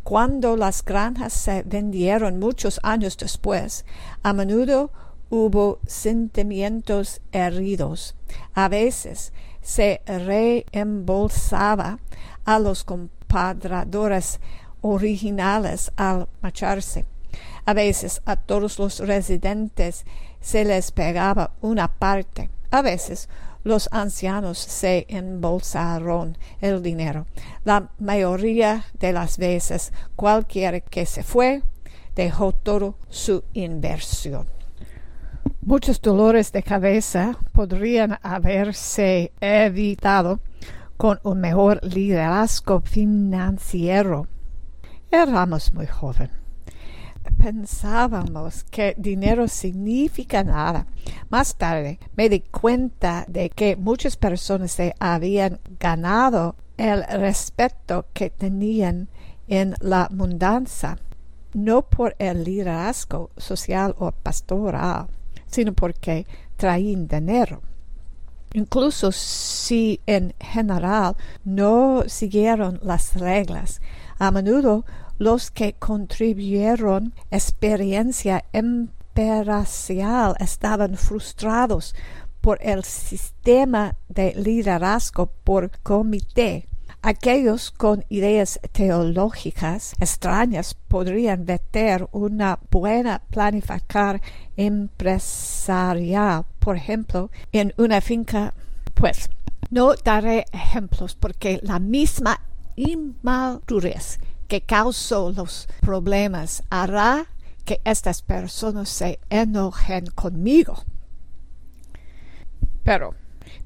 Cuando 0.02 0.56
las 0.56 0.84
granjas 0.84 1.32
se 1.32 1.62
vendieron 1.62 2.38
muchos 2.38 2.80
años 2.82 3.16
después, 3.16 3.84
a 4.22 4.32
menudo 4.32 4.90
hubo 5.30 5.78
sentimientos 5.86 7.20
heridos. 7.32 8.14
A 8.54 8.68
veces 8.68 9.32
se 9.62 10.02
reembolsaba 10.06 12.00
a 12.44 12.58
los 12.58 12.84
compadradores 12.84 14.40
originales 14.82 15.92
al 15.96 16.28
marcharse. 16.42 17.06
A 17.64 17.72
veces 17.72 18.20
a 18.26 18.36
todos 18.36 18.78
los 18.78 18.98
residentes 18.98 20.04
se 20.40 20.64
les 20.64 20.90
pegaba 20.90 21.52
una 21.60 21.88
parte. 21.88 22.50
A 22.72 22.80
veces 22.80 23.28
los 23.64 23.90
ancianos 23.92 24.56
se 24.58 25.04
embolsaron 25.10 26.38
el 26.62 26.82
dinero. 26.82 27.26
La 27.64 27.90
mayoría 27.98 28.86
de 28.98 29.12
las 29.12 29.36
veces 29.36 29.92
cualquiera 30.16 30.80
que 30.80 31.04
se 31.04 31.22
fue 31.22 31.62
dejó 32.16 32.52
todo 32.52 32.96
su 33.10 33.44
inversión. 33.52 34.46
Muchos 35.60 36.00
dolores 36.00 36.50
de 36.52 36.62
cabeza 36.62 37.36
podrían 37.52 38.18
haberse 38.22 39.32
evitado 39.42 40.40
con 40.96 41.20
un 41.24 41.42
mejor 41.42 41.78
liderazgo 41.84 42.80
financiero. 42.80 44.28
Éramos 45.10 45.74
muy 45.74 45.86
jóvenes 45.86 46.41
pensábamos 47.38 48.64
que 48.64 48.94
dinero 48.96 49.48
significa 49.48 50.44
nada. 50.44 50.86
Más 51.30 51.56
tarde 51.56 51.98
me 52.16 52.28
di 52.28 52.40
cuenta 52.40 53.24
de 53.28 53.50
que 53.50 53.76
muchas 53.76 54.16
personas 54.16 54.72
se 54.72 54.94
habían 54.98 55.60
ganado 55.78 56.56
el 56.76 57.04
respeto 57.04 58.06
que 58.12 58.30
tenían 58.30 59.08
en 59.48 59.74
la 59.80 60.08
mudanza, 60.10 60.98
no 61.52 61.82
por 61.82 62.16
el 62.18 62.44
liderazgo 62.44 63.30
social 63.36 63.94
o 63.98 64.10
pastoral, 64.12 65.08
sino 65.46 65.72
porque 65.72 66.26
traían 66.56 67.06
dinero. 67.08 67.60
Incluso 68.54 69.12
si 69.12 70.00
en 70.06 70.34
general 70.38 71.16
no 71.44 72.04
siguieron 72.06 72.80
las 72.82 73.14
reglas, 73.16 73.80
a 74.18 74.30
menudo 74.30 74.84
los 75.22 75.52
que 75.52 75.74
contribuyeron 75.74 77.14
experiencia 77.30 78.44
imperacial 78.52 80.34
estaban 80.40 80.96
frustrados 80.96 81.94
por 82.40 82.58
el 82.60 82.82
sistema 82.82 83.94
de 84.08 84.34
liderazgo 84.34 85.26
por 85.44 85.70
comité. 85.84 86.66
Aquellos 87.02 87.70
con 87.70 88.04
ideas 88.08 88.58
teológicas 88.72 89.94
extrañas 90.00 90.74
podrían 90.88 91.44
meter 91.44 92.08
una 92.10 92.58
buena 92.68 93.22
planificar 93.30 94.20
empresarial, 94.56 96.46
por 96.58 96.76
ejemplo, 96.76 97.30
en 97.52 97.72
una 97.76 98.00
finca. 98.00 98.54
Pues 98.94 99.30
no 99.70 99.94
daré 99.94 100.46
ejemplos 100.52 101.14
porque 101.14 101.60
la 101.62 101.78
misma 101.78 102.40
inmadurez 102.74 104.18
que 104.52 104.60
causó 104.60 105.32
los 105.32 105.66
problemas 105.80 106.62
hará 106.68 107.24
que 107.64 107.80
estas 107.84 108.20
personas 108.20 108.90
se 108.90 109.18
enojen 109.30 110.04
conmigo. 110.08 110.84
Pero 112.84 113.14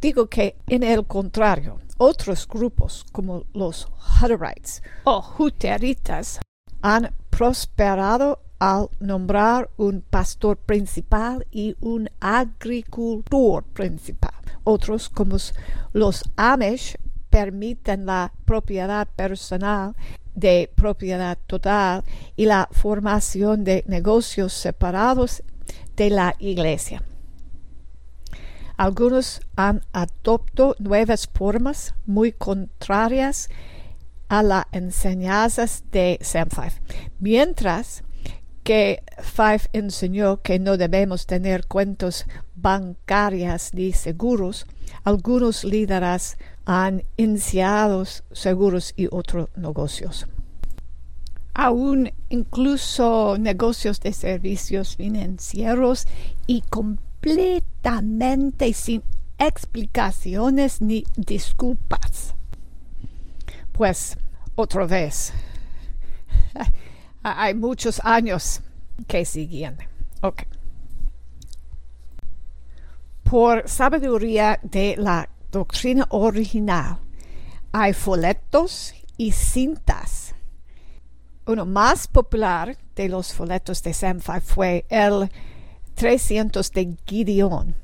digo 0.00 0.28
que 0.28 0.54
en 0.68 0.84
el 0.84 1.04
contrario, 1.04 1.80
otros 1.98 2.46
grupos 2.46 3.04
como 3.10 3.46
los 3.52 3.88
Hutterites 4.22 4.80
o 5.02 5.24
Huteritas 5.36 6.38
han 6.82 7.12
prosperado 7.30 8.38
al 8.60 8.88
nombrar 9.00 9.68
un 9.78 10.02
pastor 10.02 10.56
principal 10.56 11.48
y 11.50 11.74
un 11.80 12.08
agricultor 12.20 13.64
principal. 13.64 14.34
Otros 14.62 15.08
como 15.08 15.36
los 15.92 16.22
Amish 16.36 16.96
permiten 17.28 18.06
la 18.06 18.32
propiedad 18.44 19.08
personal 19.08 19.96
de 20.36 20.70
propiedad 20.76 21.36
total 21.48 22.04
y 22.36 22.46
la 22.46 22.68
formación 22.70 23.64
de 23.64 23.82
negocios 23.88 24.52
separados 24.52 25.42
de 25.96 26.10
la 26.10 26.36
iglesia. 26.38 27.02
Algunos 28.76 29.40
han 29.56 29.82
adoptado 29.92 30.76
nuevas 30.78 31.28
formas 31.32 31.94
muy 32.04 32.30
contrarias 32.30 33.48
a 34.28 34.42
las 34.42 34.66
enseñanzas 34.72 35.84
de 35.90 36.18
Sam 36.20 36.50
Five, 36.50 36.82
mientras 37.18 38.04
que 38.62 39.02
Five 39.22 39.62
enseñó 39.72 40.42
que 40.42 40.58
no 40.58 40.76
debemos 40.76 41.26
tener 41.26 41.66
cuentos 41.66 42.26
bancarias 42.54 43.72
ni 43.72 43.92
seguros, 43.92 44.66
algunos 45.04 45.64
líderes 45.64 46.36
han 46.66 47.02
iniciado 47.16 48.04
seguros 48.32 48.92
y 48.96 49.08
otros 49.10 49.48
negocios. 49.56 50.26
Aún 51.54 52.12
incluso 52.28 53.38
negocios 53.38 54.00
de 54.00 54.12
servicios 54.12 54.96
financieros 54.96 56.06
y 56.46 56.60
completamente 56.62 58.74
sin 58.74 59.02
explicaciones 59.38 60.82
ni 60.82 61.04
disculpas. 61.16 62.34
Pues 63.72 64.18
otra 64.56 64.86
vez, 64.86 65.32
hay 67.22 67.54
muchos 67.54 68.00
años 68.04 68.60
que 69.06 69.24
siguen. 69.24 69.78
Okay. 70.20 70.48
Por 73.22 73.68
sabiduría 73.68 74.58
de 74.62 74.96
la 74.98 75.28
doctrina 75.50 76.06
original, 76.10 76.98
hay 77.72 77.92
folletos 77.92 78.94
y 79.16 79.32
cintas. 79.32 80.34
Uno 81.46 81.64
más 81.64 82.08
popular 82.08 82.76
de 82.94 83.08
los 83.08 83.32
folletos 83.32 83.82
de 83.82 83.94
Samfi 83.94 84.40
fue 84.42 84.84
el 84.88 85.30
300 85.94 86.72
de 86.72 86.96
Gideon. 87.06 87.74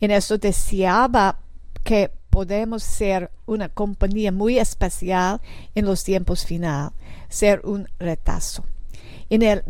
En 0.00 0.10
eso 0.10 0.38
deseaba 0.38 1.38
que 1.82 2.10
podemos 2.30 2.82
ser 2.82 3.30
una 3.46 3.68
compañía 3.68 4.30
muy 4.30 4.58
especial 4.58 5.40
en 5.74 5.86
los 5.86 6.04
tiempos 6.04 6.44
final, 6.44 6.92
ser 7.28 7.62
un 7.64 7.88
retazo. 7.98 8.64
En 9.30 9.42
el 9.42 9.64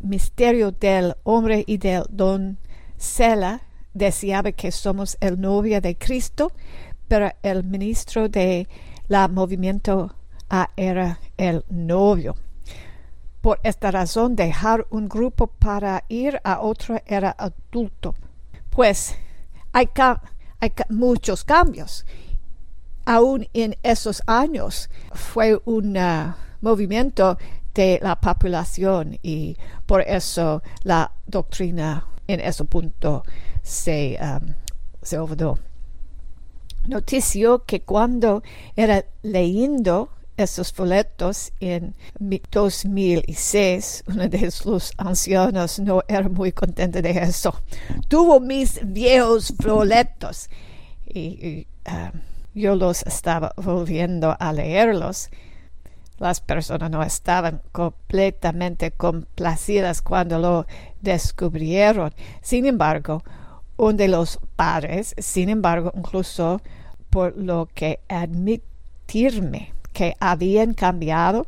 misterio 0.00 0.72
del 0.72 1.14
hombre 1.22 1.62
y 1.66 1.78
del 1.78 2.04
don 2.08 2.58
Sela 2.96 3.62
deseaba 3.94 4.52
que 4.52 4.70
somos 4.72 5.16
el 5.20 5.40
novio 5.40 5.80
de 5.80 5.96
Cristo, 5.96 6.52
pero 7.08 7.30
el 7.42 7.64
ministro 7.64 8.28
de 8.28 8.68
la 9.08 9.28
movimiento 9.28 10.14
era 10.76 11.20
el 11.36 11.64
novio. 11.68 12.34
Por 13.40 13.60
esta 13.62 13.90
razón, 13.90 14.36
dejar 14.36 14.86
un 14.90 15.08
grupo 15.08 15.46
para 15.46 16.04
ir 16.08 16.40
a 16.44 16.60
otro 16.60 17.00
era 17.06 17.34
adulto. 17.38 18.14
Pues 18.70 19.16
hay, 19.72 19.88
muchos 20.88 21.44
cambios. 21.44 22.04
Aún 23.04 23.48
en 23.54 23.76
esos 23.82 24.22
años 24.26 24.90
fue 25.12 25.60
un 25.64 25.96
uh, 25.96 26.34
movimiento 26.60 27.38
de 27.74 28.00
la 28.02 28.20
población 28.20 29.18
y 29.22 29.56
por 29.86 30.02
eso 30.02 30.62
la 30.82 31.12
doctrina 31.26 32.06
en 32.26 32.40
ese 32.40 32.64
punto 32.64 33.22
se, 33.68 34.18
um, 34.20 34.54
se 35.02 35.18
olvidó. 35.18 35.58
Notició 36.86 37.64
que 37.64 37.82
cuando 37.82 38.42
era 38.76 39.04
leyendo 39.22 40.08
esos 40.38 40.72
folletos 40.72 41.52
en 41.60 41.94
2006, 42.18 44.04
uno 44.06 44.28
de 44.28 44.50
los 44.64 44.92
ancianos 44.96 45.78
no 45.80 46.02
era 46.08 46.28
muy 46.28 46.52
contento 46.52 47.02
de 47.02 47.10
eso. 47.10 47.60
Tuvo 48.08 48.40
mis 48.40 48.80
viejos 48.82 49.52
folletos 49.60 50.48
y, 51.06 51.66
um, 51.86 52.20
yo 52.54 52.74
los 52.74 53.02
estaba 53.02 53.52
volviendo 53.56 54.34
a 54.38 54.52
leerlos 54.52 55.28
las 56.18 56.40
personas 56.40 56.90
no 56.90 57.02
estaban 57.02 57.62
completamente 57.72 58.90
complacidas 58.90 60.02
cuando 60.02 60.38
lo 60.38 60.66
descubrieron. 61.00 62.12
Sin 62.42 62.66
embargo, 62.66 63.22
uno 63.78 63.94
de 63.94 64.08
los 64.08 64.38
padres, 64.56 65.14
sin 65.16 65.48
embargo, 65.48 65.92
incluso 65.96 66.60
por 67.08 67.36
lo 67.36 67.68
que 67.74 68.00
admitirme 68.08 69.72
que 69.92 70.14
habían 70.20 70.74
cambiado 70.74 71.46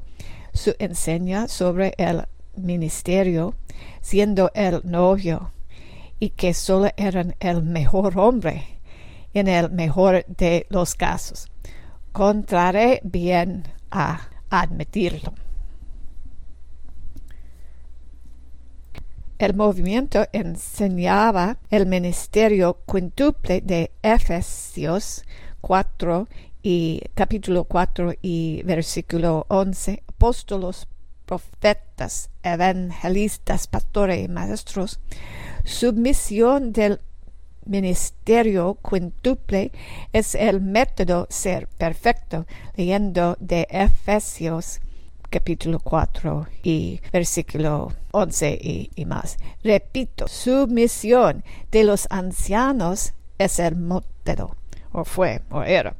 su 0.54 0.74
enseña 0.78 1.48
sobre 1.48 1.92
el 1.98 2.24
ministerio, 2.56 3.54
siendo 4.00 4.50
el 4.54 4.80
novio, 4.84 5.52
y 6.18 6.30
que 6.30 6.54
solo 6.54 6.90
eran 6.96 7.34
el 7.40 7.62
mejor 7.62 8.18
hombre 8.18 8.80
en 9.34 9.48
el 9.48 9.70
mejor 9.70 10.24
de 10.26 10.66
los 10.68 10.94
casos. 10.94 11.48
Contraré 12.12 13.00
bien 13.04 13.64
a 13.90 14.28
admitirlo. 14.50 15.32
El 19.40 19.54
movimiento 19.54 20.26
enseñaba 20.34 21.56
el 21.70 21.86
ministerio 21.86 22.80
quintuple 22.86 23.62
de 23.62 23.90
Efesios 24.02 25.24
4 25.62 26.28
y 26.62 27.00
capítulo 27.14 27.64
4 27.64 28.16
y 28.20 28.62
versículo 28.64 29.46
11, 29.48 30.02
apóstolos, 30.06 30.86
profetas, 31.24 32.28
evangelistas, 32.42 33.66
pastores 33.66 34.22
y 34.22 34.28
maestros, 34.28 35.00
submisión 35.64 36.74
del 36.74 37.00
ministerio 37.64 38.76
quintuple 38.86 39.72
es 40.12 40.34
el 40.34 40.60
método 40.60 41.26
ser 41.30 41.66
perfecto, 41.78 42.44
leyendo 42.76 43.38
de 43.40 43.66
Efesios 43.70 44.80
capítulo 45.30 45.78
4 45.78 46.46
y 46.62 47.00
versículo 47.12 47.92
11 48.10 48.58
y, 48.94 49.04
más. 49.06 49.38
Repito, 49.62 50.28
su 50.28 50.66
misión 50.66 51.44
de 51.70 51.84
los 51.84 52.06
ancianos 52.10 53.14
es 53.38 53.58
el 53.58 53.76
método, 53.76 54.56
o 54.92 55.04
fue, 55.04 55.42
o 55.50 55.62
era. 55.62 55.94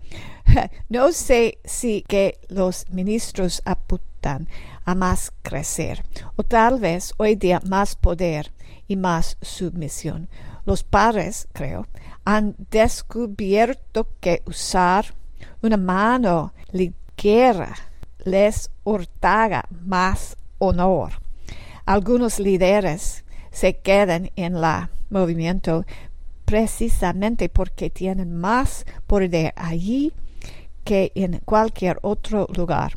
No 0.89 1.13
sé 1.13 1.59
si 1.65 2.03
que 2.03 2.39
los 2.49 2.91
ministros 2.91 3.63
apuntan 3.65 4.49
a 4.85 4.95
más 4.95 5.33
crecer, 5.43 6.05
o 6.37 6.43
tal 6.43 6.81
vez 6.81 7.15
hoy 7.17 7.37
día 7.37 7.61
más 7.65 7.95
poder 7.95 8.53
y 8.89 8.97
más 8.97 9.37
sumisión 9.41 10.29
los 10.67 10.83
padres, 10.83 11.49
creo, 11.53 11.87
han 12.25 12.55
descubierto 12.71 14.07
que 14.21 14.43
usar 14.47 15.15
una 15.63 15.77
mano 15.77 16.53
ligera 16.73 17.75
les 18.25 18.71
hurtaga 18.85 19.65
más 19.85 20.37
honor. 20.59 21.13
Algunos 21.87 22.39
líderes 22.39 23.25
se 23.51 23.79
quedan 23.79 24.31
en 24.37 24.61
la 24.61 24.91
movimiento 25.11 25.85
precisamente 26.45 27.49
porque 27.49 27.91
tienen 27.91 28.37
más 28.37 28.85
poder 29.07 29.53
allí 29.57 30.13
que 30.85 31.13
en 31.15 31.39
cualquier 31.45 31.99
otro 32.03 32.47
lugar. 32.57 32.97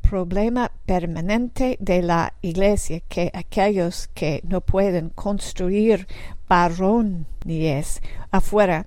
Problema 0.00 0.70
permanente 0.84 1.76
de 1.80 2.02
la 2.02 2.34
iglesia 2.42 3.00
que 3.00 3.30
aquellos 3.32 4.08
que 4.08 4.42
no 4.44 4.60
pueden 4.60 5.08
construir 5.10 6.06
varones 6.48 8.02
afuera 8.30 8.86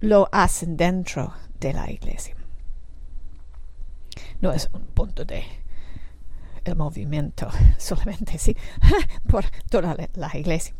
lo 0.00 0.28
hacen 0.32 0.76
dentro 0.76 1.32
de 1.60 1.72
la 1.72 1.90
iglesia. 1.90 2.35
No 4.40 4.52
es 4.52 4.68
un 4.72 4.82
punto 4.86 5.24
de 5.24 5.44
el 6.64 6.76
movimiento 6.76 7.48
solamente, 7.78 8.38
sí, 8.38 8.56
por 9.28 9.44
toda 9.70 9.96
la 10.14 10.30
iglesia. 10.36 10.74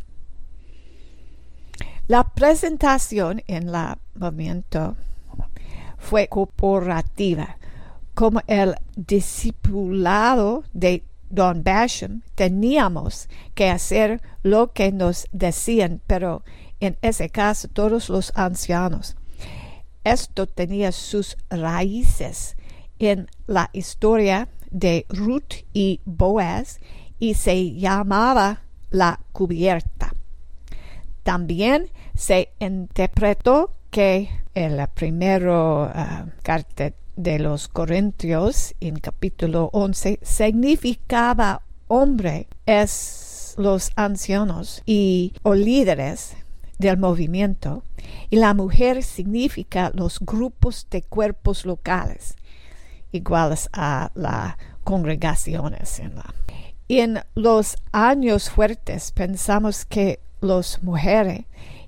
La 2.08 2.22
presentación 2.22 3.42
en 3.46 3.68
el 3.68 3.96
movimiento 4.14 4.96
fue 5.98 6.28
corporativa. 6.28 7.56
Como 8.14 8.40
el 8.46 8.76
discipulado 8.94 10.64
de 10.72 11.04
Don 11.28 11.62
Basham, 11.64 12.22
teníamos 12.34 13.28
que 13.54 13.68
hacer 13.68 14.22
lo 14.42 14.72
que 14.72 14.92
nos 14.92 15.26
decían, 15.32 16.00
pero 16.06 16.44
en 16.80 16.96
ese 17.02 17.28
caso 17.28 17.68
todos 17.68 18.08
los 18.08 18.32
ancianos. 18.36 19.16
Esto 20.04 20.46
tenía 20.46 20.92
sus 20.92 21.36
raíces 21.50 22.56
en 22.98 23.28
la 23.46 23.70
historia 23.72 24.48
de 24.70 25.06
Ruth 25.09 25.64
y 25.72 26.00
Boaz 26.04 26.80
y 27.18 27.35
se 27.35 27.72
llamaba 27.74 28.62
la 28.90 29.20
cubierta. 29.32 30.12
También 31.22 31.90
se 32.14 32.50
interpretó 32.61 33.72
que 33.90 34.28
el 34.54 34.87
primero 34.94 35.85
uh, 35.85 36.30
carta 36.42 36.92
de 37.16 37.38
los 37.38 37.68
Corintios 37.68 38.74
en 38.80 38.96
capítulo 38.96 39.70
11 39.72 40.18
significaba 40.22 41.62
hombre 41.88 42.46
es 42.66 43.54
los 43.56 43.90
ancianos 43.96 44.82
y 44.85 45.32
o 45.42 45.54
líderes 45.54 46.37
del 46.78 46.98
movimiento 46.98 47.82
y 48.28 48.37
la 48.37 48.52
mujer 48.54 49.02
significa 49.02 49.90
los 49.94 50.20
grupos 50.20 50.87
de 50.90 51.02
cuerpos 51.02 51.64
locales 51.64 52.37
iguales 53.16 53.68
a 53.72 54.11
las 54.14 54.57
congregaciones 54.85 55.98
en 55.98 56.14
la 56.14 56.35
en 56.88 57.20
los 57.35 57.76
años 57.92 58.48
fuertes 58.48 59.11
pensamos 59.11 59.85
que 59.85 60.20
las 60.40 60.83
mujeres 60.83 61.44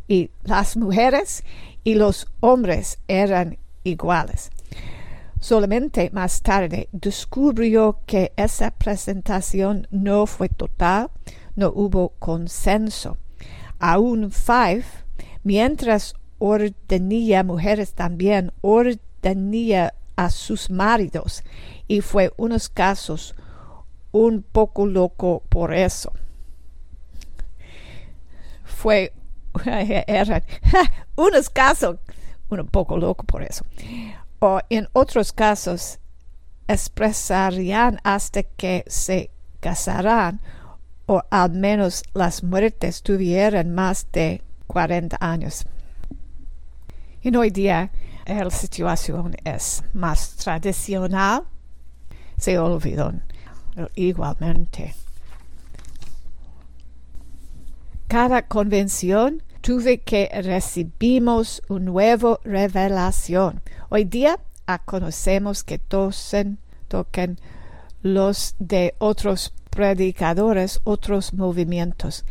y 0.09 0.31
las 0.43 0.77
mujeres 0.77 1.45
y 1.85 1.95
los 1.95 2.27
hombres 2.41 2.99
eran 3.07 3.59
iguales. 3.85 4.51
Solamente 5.41 6.11
más 6.13 6.43
tarde 6.43 6.89
descubrió 6.91 8.01
que 8.07 8.33
esa 8.37 8.73
presentación 8.73 9.87
no 9.93 10.27
fue 10.27 10.49
total, 10.49 11.11
no 11.55 11.69
hubo 11.73 12.15
consenso. 12.19 13.19
Aún 13.79 14.33
Five, 14.33 14.85
mientras 15.45 16.15
ordenía 16.39 17.45
mujeres 17.45 17.95
también, 17.95 18.53
ordenía 18.63 19.95
a 20.19 20.31
sus 20.31 20.69
maridos. 20.69 21.45
Y 21.87 22.01
fue 22.01 22.33
unos 22.37 22.69
casos 22.69 23.37
un 24.11 24.43
poco 24.43 24.85
loco 24.85 25.45
por 25.49 25.73
eso. 25.73 26.13
Fue, 28.65 29.13
eran 29.65 30.43
unos 31.17 31.49
casos, 31.49 31.99
un 32.49 32.67
poco 32.67 32.97
loco 32.97 33.23
por 33.25 33.45
eso, 33.45 33.65
o 34.41 34.59
en 34.71 34.89
otros 34.93 35.33
casos 35.33 36.01
expresarían 36.67 38.01
hasta 38.03 38.43
que 38.43 38.85
se 38.89 39.31
casarán 39.61 40.41
o 41.07 41.23
al 41.31 41.53
menos 41.53 42.03
las 42.13 42.43
muertes 42.43 43.03
tuvieran 43.03 43.73
más 43.73 44.07
de 44.13 44.43
40 44.67 45.17
años. 45.21 45.65
Y 47.23 47.35
hoy 47.35 47.51
día 47.51 47.91
la 48.29 48.51
situación 48.51 49.37
es 49.45 49.83
más 49.95 50.37
tradicional, 50.37 51.45
se 52.37 52.59
olvidó 52.59 53.13
igualmente 53.95 54.95
cada 58.09 58.43
convención 58.49 59.43
tuve 59.61 60.01
que 60.01 60.31
recibimos 60.43 61.63
una 61.69 61.85
nueva 61.85 62.41
revelación. 62.43 63.61
Hoy 63.91 64.05
día 64.05 64.41
conocemos 64.87 65.63
que 65.63 65.79
tosen, 65.79 66.59
toquen 66.89 67.39
los 68.03 68.55
de 68.59 68.95
otros 68.99 69.53
predicadores, 69.69 70.81
otros 70.85 71.35
movimientos. 71.35 72.25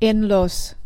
En 0.00 0.28
los 0.28 0.76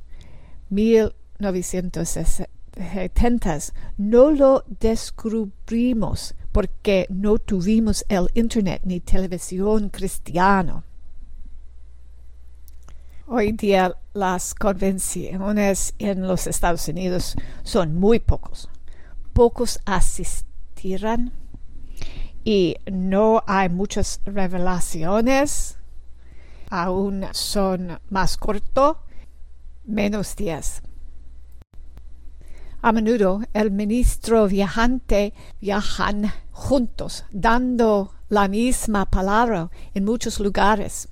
1970 2.76 3.72
no 3.96 4.30
lo 4.30 4.64
descubrimos 4.80 6.34
porque 6.52 7.06
no 7.08 7.38
tuvimos 7.38 8.04
el 8.08 8.28
Internet 8.34 8.82
ni 8.84 9.00
televisión 9.00 9.88
cristiano. 9.88 10.84
Hoy 13.26 13.52
día 13.52 13.96
las 14.14 14.54
convenciones 14.54 15.94
en 15.98 16.26
los 16.26 16.46
Estados 16.46 16.86
Unidos 16.88 17.34
son 17.62 17.94
muy 17.96 18.20
pocos. 18.20 18.68
Pocos 19.32 19.80
asistirán 19.84 21.32
y 22.44 22.76
no 22.90 23.42
hay 23.46 23.68
muchas 23.68 24.20
revelaciones. 24.24 25.78
Aún 26.70 27.26
son 27.32 28.00
más 28.10 28.36
cortos, 28.36 28.98
menos 29.84 30.36
días. 30.36 30.82
A 32.86 32.92
menudo 32.92 33.42
el 33.52 33.72
ministro 33.72 34.46
viajante 34.46 35.34
viajan 35.60 36.32
juntos, 36.52 37.24
dando 37.32 38.12
la 38.28 38.46
misma 38.46 39.06
palabra 39.06 39.72
en 39.92 40.04
muchos 40.04 40.38
lugares. 40.38 41.08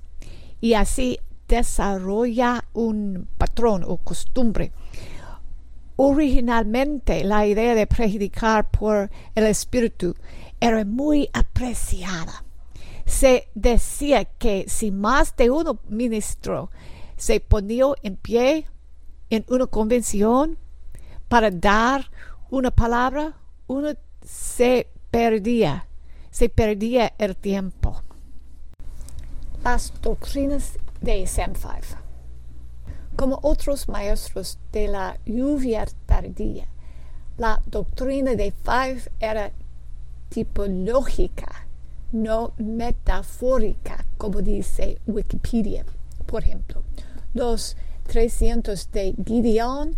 Y 0.61 0.75
así 0.75 1.19
desarrolla 1.49 2.63
un 2.71 3.27
patrón 3.37 3.83
o 3.85 3.97
costumbre. 3.97 4.71
Originalmente 5.97 7.25
la 7.25 7.45
idea 7.45 7.75
de 7.75 7.87
predicar 7.87 8.71
por 8.71 9.11
el 9.35 9.45
Espíritu 9.45 10.15
era 10.61 10.85
muy 10.85 11.29
apreciada. 11.33 12.45
Se 13.05 13.49
decía 13.53 14.23
que 14.23 14.63
si 14.69 14.91
más 14.91 15.35
de 15.35 15.49
uno 15.49 15.81
ministro 15.89 16.71
se 17.17 17.41
ponía 17.41 17.87
en 18.01 18.15
pie 18.15 18.65
en 19.29 19.43
una 19.49 19.67
convención 19.67 20.57
para 21.27 21.51
dar 21.51 22.09
una 22.49 22.71
palabra, 22.71 23.33
uno 23.67 23.89
se 24.23 24.87
perdía, 25.11 25.87
se 26.31 26.49
perdía 26.49 27.13
el 27.17 27.35
tiempo. 27.35 28.01
Las 29.63 29.93
doctrinas 30.01 30.77
de 31.01 31.23
SM5. 31.23 31.97
Como 33.15 33.39
otros 33.43 33.87
maestros 33.87 34.59
de 34.71 34.87
la 34.87 35.17
lluvia 35.25 35.85
tardía, 36.05 36.67
la 37.37 37.61
doctrina 37.65 38.35
de 38.35 38.51
Five 38.51 39.03
era 39.19 39.51
tipológica, 40.29 41.67
no 42.11 42.53
metafórica, 42.57 44.05
como 44.17 44.41
dice 44.41 44.99
Wikipedia. 45.05 45.85
Por 46.25 46.43
ejemplo, 46.43 46.83
los 47.33 47.77
300 48.07 48.91
de 48.91 49.15
Gideon 49.25 49.95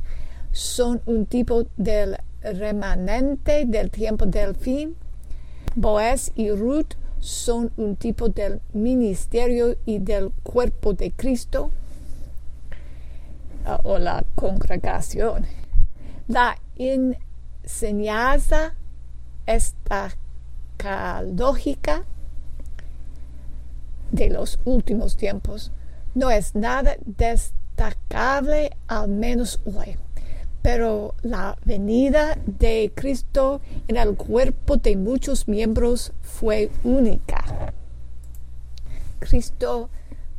son 0.58 1.02
un 1.06 1.28
tipo 1.28 1.68
del 1.78 2.18
remanente 2.42 3.66
del 3.68 3.92
tiempo 3.92 4.26
del 4.26 4.56
fin. 4.56 4.96
Boaz 5.76 6.32
y 6.36 6.50
Ruth 6.50 6.96
son 7.20 7.72
un 7.78 7.96
tipo 7.96 8.30
del 8.30 8.60
ministerio 8.74 9.78
y 9.86 10.00
del 10.00 10.32
cuerpo 10.42 10.94
de 10.94 11.12
Cristo 11.12 11.70
uh, 13.68 13.88
o 13.88 14.00
la 14.00 14.26
congregación. 14.34 15.46
La 16.28 16.58
enseñanza 16.76 18.74
lógica 21.36 22.04
de 24.12 24.30
los 24.32 24.60
últimos 24.66 25.18
tiempos 25.18 25.72
no 26.16 26.32
es 26.32 26.56
nada 26.56 26.98
destacable 27.06 28.76
al 28.88 29.08
menos 29.10 29.60
hoy 29.64 29.98
pero 30.68 31.16
la 31.22 31.58
venida 31.64 32.38
de 32.46 32.92
Cristo 32.94 33.62
en 33.88 33.96
el 33.96 34.18
cuerpo 34.18 34.76
de 34.76 34.98
muchos 34.98 35.48
miembros 35.48 36.12
fue 36.22 36.70
única. 36.84 37.72
Cristo 39.20 39.90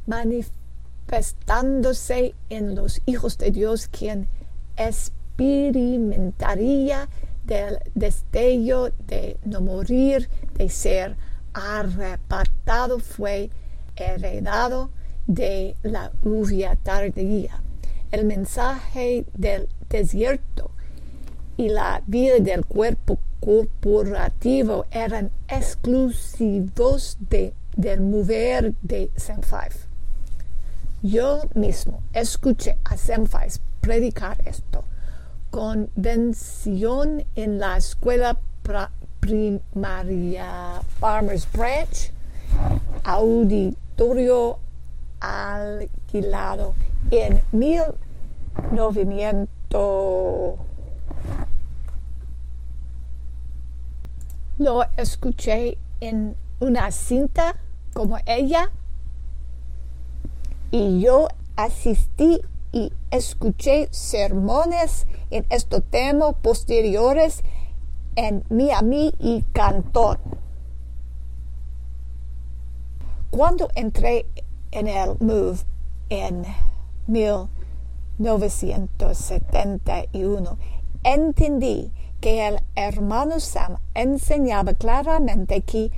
manifestándose 0.05 2.35
en 2.51 2.75
los 2.75 3.01
hijos 3.07 3.39
de 3.39 3.53
Dios, 3.53 3.89
quien 3.89 4.29
experimentaría 4.77 7.09
del 7.47 7.79
destello 7.95 8.91
de 9.07 9.39
no 9.47 9.63
morir, 9.63 10.29
de 10.57 10.69
ser 10.69 11.17
arrebatado, 11.55 12.99
fue 12.99 13.49
heredado 13.97 14.91
de 15.27 15.75
la 15.83 16.13
lluvia 16.23 16.77
tardía. 16.77 17.63
El 18.11 18.27
mensaje 18.27 19.25
del 19.33 19.71
desierto 19.89 20.71
y 21.57 21.69
la 21.69 22.03
vida 22.07 22.39
del 22.39 22.65
cuerpo 22.65 23.19
corporativo 23.41 24.87
eran 24.91 25.31
exclusivos 25.49 27.17
de, 27.21 27.55
del 27.77 28.01
mover 28.01 28.75
de 28.83 29.11
Five. 29.17 29.77
Yo 31.03 31.43
mismo 31.55 32.03
escuché 32.13 32.79
a 32.85 32.97
Five 32.97 33.61
predicar 33.81 34.39
esto. 34.47 34.85
Convención 35.51 37.25
en 37.35 37.59
la 37.59 37.79
escuela 37.79 38.39
primaria 39.21 40.83
Farmers 41.01 41.49
Branch, 41.53 42.13
auditorio 43.05 44.59
alquilado 45.21 46.75
en 47.11 47.41
1900 47.53 49.58
lo 54.59 54.85
escuché 54.97 55.79
en 56.01 56.37
una 56.61 56.91
cinta 56.91 57.57
como 57.95 58.19
ella 58.27 58.71
y 60.71 61.01
yo 61.01 61.29
asistí 61.57 62.41
y 62.73 62.93
escuché 63.11 63.89
sermones 63.91 65.07
en 65.31 65.47
estos 65.51 65.83
temas 65.91 66.35
posteriores 66.43 67.43
en 68.17 68.45
Miami 68.51 69.15
y 69.19 69.43
Cantón. 69.53 70.19
Cuando 73.31 73.69
entré 73.75 74.27
en 74.71 74.89
el 74.89 75.17
MOVE 75.21 75.59
en 76.11 76.45
1971, 78.19 80.59
entendí 81.03 81.91
que 82.21 82.49
el 82.49 82.61
hermano 82.75 83.41
Sam 83.41 83.79
enseñaba 83.95 84.75
claramente 84.75 85.63
que 85.63 85.91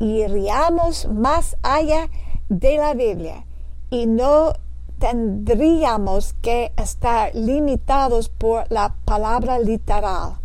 iríamos 0.00 1.08
más 1.08 1.56
allá 1.62 2.08
de 2.48 2.76
la 2.76 2.94
Biblia 2.94 3.44
y 3.90 4.06
no 4.06 4.52
tendríamos 4.98 6.34
que 6.42 6.72
estar 6.76 7.34
limitados 7.34 8.28
por 8.28 8.70
la 8.70 8.94
palabra 9.04 9.58
literal. 9.58 10.36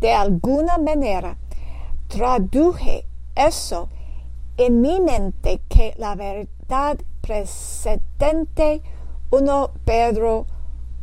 De 0.00 0.12
alguna 0.12 0.78
manera, 0.78 1.36
traduje 2.08 3.06
eso 3.34 3.88
en 4.56 4.80
mi 4.80 5.00
mente 5.00 5.60
que 5.68 5.94
la 5.98 6.14
verdad 6.14 6.98
precedente 7.20 8.82
1 9.28 9.70
Pedro 9.84 10.46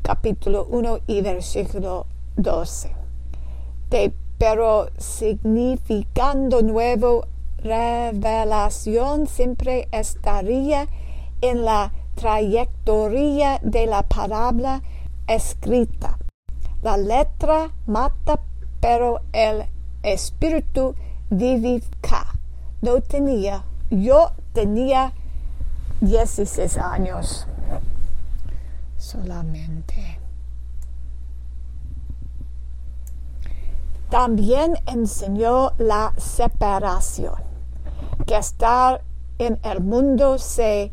capítulo 0.01 0.65
1 0.69 0.99
y 1.07 1.21
versículo 1.21 2.07
12. 2.37 2.95
De, 3.89 4.13
pero 4.37 4.87
significando 4.97 6.61
nuevo, 6.61 7.27
revelación 7.57 9.27
siempre 9.27 9.89
estaría 9.91 10.87
en 11.41 11.65
la 11.65 11.91
trayectoria 12.15 13.59
de 13.61 13.87
la 13.87 14.03
palabra 14.03 14.81
escrita. 15.27 16.17
La 16.81 16.95
letra 16.95 17.71
mata, 17.87 18.39
pero 18.79 19.19
el 19.33 19.65
espíritu 20.01 20.95
vivifica. 21.29 22.25
No 22.81 23.01
tenía, 23.01 23.65
yo 23.89 24.31
tenía 24.53 25.11
16 25.99 26.77
años 26.77 27.47
solamente. 29.13 30.19
También 34.09 34.75
enseñó 34.85 35.73
la 35.77 36.13
separación, 36.17 37.35
que 38.25 38.37
estar 38.37 39.01
en 39.39 39.59
el 39.63 39.81
mundo 39.81 40.37
se 40.37 40.91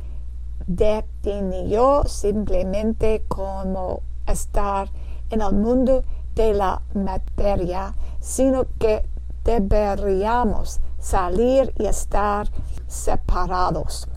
definió 0.67 2.05
simplemente 2.07 3.25
como 3.29 4.03
estar 4.27 4.91
en 5.31 5.43
el 5.43 5.53
mundo 5.53 6.05
de 6.35 6.55
la 6.55 6.83
materia, 6.95 7.95
sino 8.21 8.67
que 8.79 9.05
deberíamos 9.45 10.81
salir 10.99 11.73
y 11.79 11.87
estar 11.87 12.49
separados. 12.87 14.09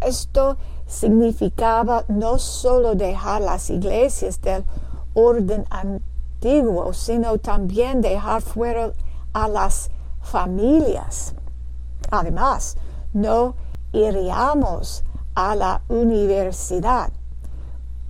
Esto 0.00 0.56
significaba 0.90 2.04
no 2.08 2.38
solo 2.38 2.96
dejar 2.96 3.42
las 3.42 3.70
iglesias 3.70 4.40
del 4.42 4.64
orden 5.14 5.64
antiguo, 5.70 6.92
sino 6.92 7.38
también 7.38 8.00
dejar 8.00 8.42
fuera 8.42 8.92
a 9.32 9.46
las 9.46 9.88
familias. 10.20 11.34
Además, 12.10 12.76
no 13.12 13.54
iríamos 13.92 15.04
a 15.36 15.54
la 15.54 15.80
universidad. 15.88 17.12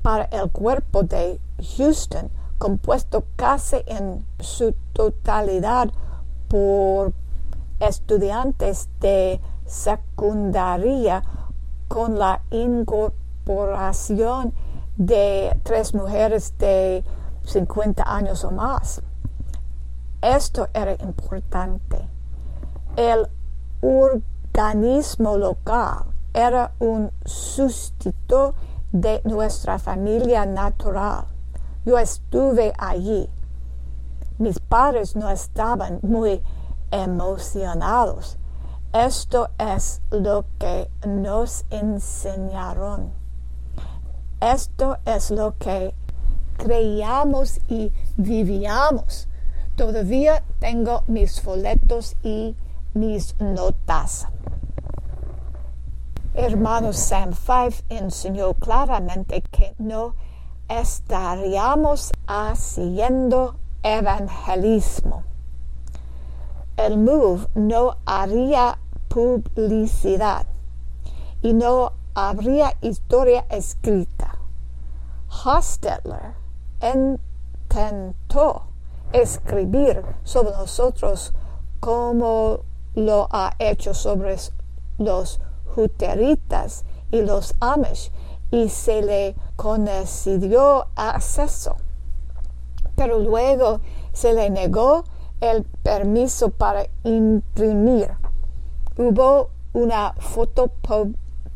Para 0.01 0.25
el 0.25 0.51
cuerpo 0.51 1.03
de 1.03 1.39
Houston, 1.77 2.31
compuesto 2.57 3.25
casi 3.37 3.77
en 3.85 4.25
su 4.39 4.75
totalidad 4.95 5.91
por 6.49 7.13
estudiantes 7.79 8.89
de 9.01 9.39
secundaria, 9.67 11.23
con 11.91 12.21
la 12.21 12.41
incorporación 12.53 14.55
de 14.97 15.59
tres 15.65 15.93
mujeres 15.93 16.57
de 16.57 17.03
50 17.45 18.05
años 18.07 18.45
o 18.45 18.53
más. 18.53 19.03
Esto 20.23 20.69
era 20.73 20.93
importante. 20.93 22.09
El 22.95 23.27
organismo 23.81 25.37
local 25.37 26.05
era 26.33 26.75
un 26.79 27.11
sustituto 27.25 28.55
de 28.93 29.21
nuestra 29.25 29.81
familia 29.81 30.47
natural. 30.47 31.25
Yo 31.85 31.99
estuve 31.99 32.73
allí. 32.79 33.29
Mis 34.39 34.61
padres 34.61 35.17
no 35.17 35.29
estaban 35.29 35.99
muy 36.03 36.41
emocionados 36.93 38.39
esto 38.93 39.51
es 39.57 40.03
lo 40.11 40.47
que 40.59 40.91
nos 41.07 41.65
enseñaron. 41.71 43.13
Esto 44.41 44.99
es 45.05 45.31
lo 45.31 45.57
que 45.59 45.95
creíamos 46.57 47.61
y 47.69 47.93
vivíamos. 48.17 49.29
Todavía 49.77 50.43
tengo 50.59 51.05
mis 51.07 51.41
folletos 51.41 52.17
y 52.25 52.57
mis 52.93 53.39
notas. 53.41 54.27
Hermano 56.35 56.93
Sam 56.93 57.33
Five 57.33 57.85
enseñó 57.91 58.55
claramente 58.55 59.43
que 59.53 59.75
no 59.79 60.17
estaríamos 60.69 62.11
haciendo 62.27 63.55
evangelismo 63.85 65.30
el 66.77 66.99
MOVE 66.99 67.47
no 67.55 67.97
haría 68.07 68.79
publicidad 69.09 70.47
y 71.43 71.53
no 71.53 71.93
habría 72.15 72.77
historia 72.81 73.47
escrita. 73.51 74.39
Hostetler 75.45 76.35
intentó 76.83 78.63
escribir 79.13 80.03
sobre 80.25 80.51
nosotros 80.53 81.33
como 81.81 82.61
lo 82.95 83.29
ha 83.31 83.55
hecho 83.59 83.95
sobre 83.95 84.37
los 84.99 85.41
juteritas 85.75 86.85
y 87.11 87.23
los 87.23 87.55
amish 87.61 88.11
y 88.51 88.69
se 88.69 89.03
le 89.03 89.37
concedió 89.57 90.89
acceso. 90.97 91.77
Pero 92.97 93.19
luego 93.19 93.81
se 94.13 94.35
le 94.35 94.51
negó 94.51 95.05
el 95.41 95.65
permiso 95.83 96.51
para 96.51 96.87
imprimir. 97.05 98.11
Hubo 98.97 99.51
una 99.73 100.13
foto 100.15 100.71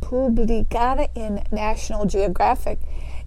publicada 0.01 1.11
en 1.15 1.43
National 1.51 2.09
Geographic 2.09 2.79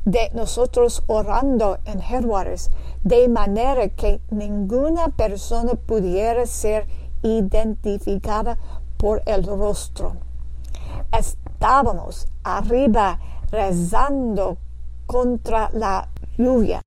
de 0.05 0.29
nosotros 0.33 1.03
orando 1.07 1.79
en 1.85 2.01
Headwaters, 2.01 2.69
de 3.03 3.27
manera 3.27 3.89
que 3.89 4.21
ninguna 4.29 5.09
persona 5.09 5.73
pudiera 5.73 6.45
ser 6.45 6.87
identificada 7.23 8.57
por 8.95 9.21
el 9.25 9.43
rostro. 9.43 10.15
Estábamos 11.11 12.27
arriba 12.43 13.19
rezando 13.51 14.57
contra 15.05 15.69
la 15.73 16.07
lluvia 16.37 16.81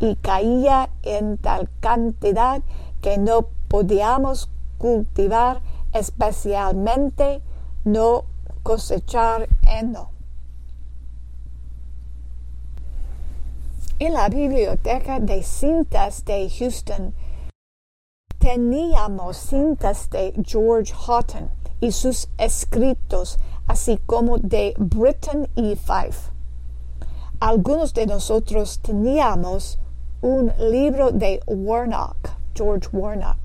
y 0.00 0.16
caía 0.16 0.90
en 1.02 1.38
tal 1.38 1.68
cantidad 1.80 2.62
que 3.04 3.18
no 3.18 3.48
podíamos 3.68 4.48
cultivar, 4.78 5.60
especialmente 5.92 7.42
no 7.84 8.24
cosechar 8.62 9.46
heno. 9.68 10.08
En 13.98 14.14
la 14.14 14.30
biblioteca 14.30 15.20
de 15.20 15.42
cintas 15.42 16.24
de 16.24 16.48
Houston 16.48 17.12
teníamos 18.38 19.36
cintas 19.36 20.08
de 20.08 20.32
George 20.42 20.94
Houghton 20.94 21.50
y 21.82 21.92
sus 21.92 22.28
escritos, 22.38 23.38
así 23.66 23.98
como 24.06 24.38
de 24.38 24.72
Britton 24.78 25.46
y 25.56 25.76
Fife. 25.76 26.32
Algunos 27.38 27.92
de 27.92 28.06
nosotros 28.06 28.80
teníamos 28.80 29.78
un 30.22 30.50
libro 30.58 31.10
de 31.10 31.42
Warnock, 31.46 32.43
George 32.54 32.88
Warnock. 32.92 33.38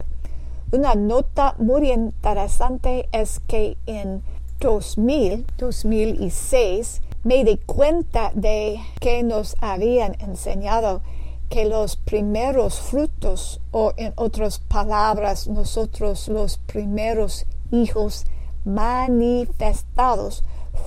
Una 0.72 0.93
nota 0.93 1.55
muy 1.57 1.91
interesante 1.91 3.10
es 3.12 3.39
que 3.47 3.78
en 3.86 4.22
2000, 4.60 5.45
2006, 5.57 7.01
me 7.24 7.43
di 7.43 7.57
cuenta 7.57 8.32
de 8.34 8.80
que 8.99 9.24
nos 9.24 9.55
habían 9.62 10.16
enseñado 10.20 11.01
que 11.49 11.66
los 11.66 11.95
primeros 11.95 12.80
frutos, 12.80 13.62
o 13.72 13.93
en 13.97 14.14
otras 14.16 14.60
palabras, 14.60 15.47
nosotros 15.47 16.28
los 16.28 16.57
primeros 16.60 17.45
hijos 17.72 18.26
manifestados, 18.64 20.43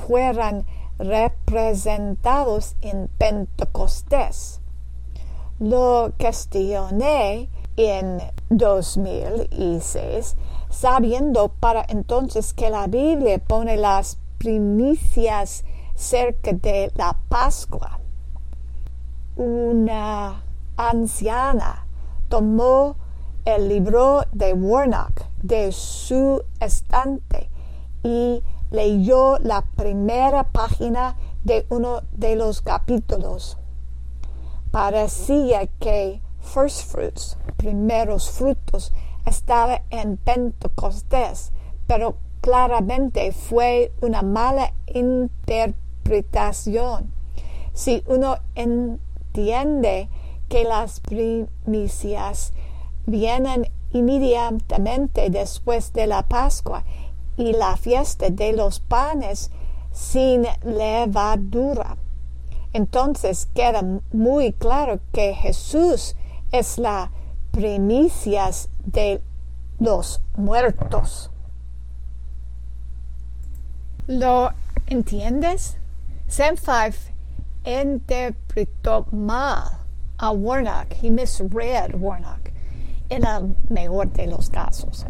fueran 0.07 0.65
representados 0.99 2.77
en 2.81 3.09
Pentecostés. 3.19 4.61
Lo 5.59 6.13
cuestioné 6.19 7.49
en 7.77 8.21
2006, 8.51 10.37
sabiendo 10.71 11.49
para 11.49 11.85
entonces 11.89 12.53
que 12.53 12.71
la 12.71 12.87
Biblia 12.87 13.39
pone 13.39 13.77
las 13.77 14.19
primicias 14.39 15.65
cerca 15.95 16.53
de 16.53 16.91
la 16.95 17.17
Pascua. 17.29 18.01
Una 19.37 20.43
anciana 20.77 21.87
tomó 22.29 22.97
el 23.45 23.69
libro 23.69 24.23
de 24.33 24.53
Warnock 24.53 25.25
de 25.43 25.73
su 25.73 26.43
estante 26.61 27.51
y 28.03 28.43
leyó 28.71 29.39
la 29.39 29.63
primera 29.63 30.45
página 30.45 31.17
de 31.45 31.67
uno 31.69 32.03
de 32.13 32.37
los 32.37 32.63
capítulos. 32.63 33.59
Parecía 34.71 35.67
que 35.67 36.23
First 36.43 36.91
Fruits, 36.91 37.39
primeros 37.57 38.31
frutos, 38.31 38.93
estaba 39.25 39.81
en 39.91 40.19
Pentecostés, 40.19 41.53
pero 41.87 42.17
claramente 42.41 43.31
fue 43.33 43.93
una 44.03 44.23
mala 44.23 44.73
interpretación. 44.87 47.13
Si 47.73 48.03
uno 48.07 48.37
entiende 48.55 50.09
que 50.49 50.65
las 50.65 51.01
primicias 51.01 52.53
vienen 53.07 53.69
inmediatamente 53.93 55.31
después 55.31 55.93
de 55.93 56.07
la 56.07 56.23
Pascua 56.25 56.85
y 57.37 57.53
la 57.53 57.77
fiesta 57.77 58.31
de 58.31 58.53
los 58.53 58.81
panes 58.81 59.51
sin 59.93 60.47
levadura. 60.65 61.97
Entonces 62.73 63.49
queda 63.55 63.83
muy 64.13 64.53
claro 64.53 65.01
que 65.13 65.35
Jesús 65.35 66.17
es 66.53 66.79
la 66.79 67.11
primicias 67.51 68.69
de 68.85 69.21
los 69.79 70.21
muertos. 70.37 71.31
¿Lo 74.07 74.51
entiendes? 74.87 75.77
Sam 76.29 76.57
Five 76.57 76.95
interpretó 77.65 79.07
mal 79.13 79.79
a 80.19 80.31
Warnock. 80.31 80.95
He 81.03 81.11
misread 81.11 81.95
Warnock 81.95 82.51
en 83.09 83.25
el 83.27 83.57
mejor 83.69 84.13
de 84.13 84.27
los 84.27 84.49
casos. 84.49 85.07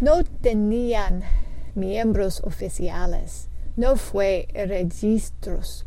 No 0.00 0.24
tenían 0.24 1.22
miembros 1.74 2.42
oficiales, 2.44 3.48
no 3.76 3.96
fue 3.96 4.48
registros, 4.54 5.86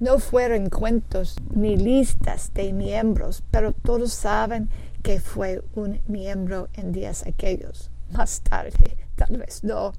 no 0.00 0.18
fueron 0.18 0.68
cuentos 0.68 1.36
ni 1.54 1.76
listas 1.76 2.52
de 2.54 2.72
miembros, 2.72 3.42
pero 3.50 3.72
todos 3.72 4.12
saben 4.12 4.68
que 5.02 5.20
fue 5.20 5.62
un 5.74 6.00
miembro 6.06 6.68
en 6.74 6.92
días 6.92 7.24
aquellos. 7.26 7.90
Más 8.10 8.40
tarde, 8.42 8.96
tal 9.16 9.38
vez 9.38 9.64
no 9.64 9.92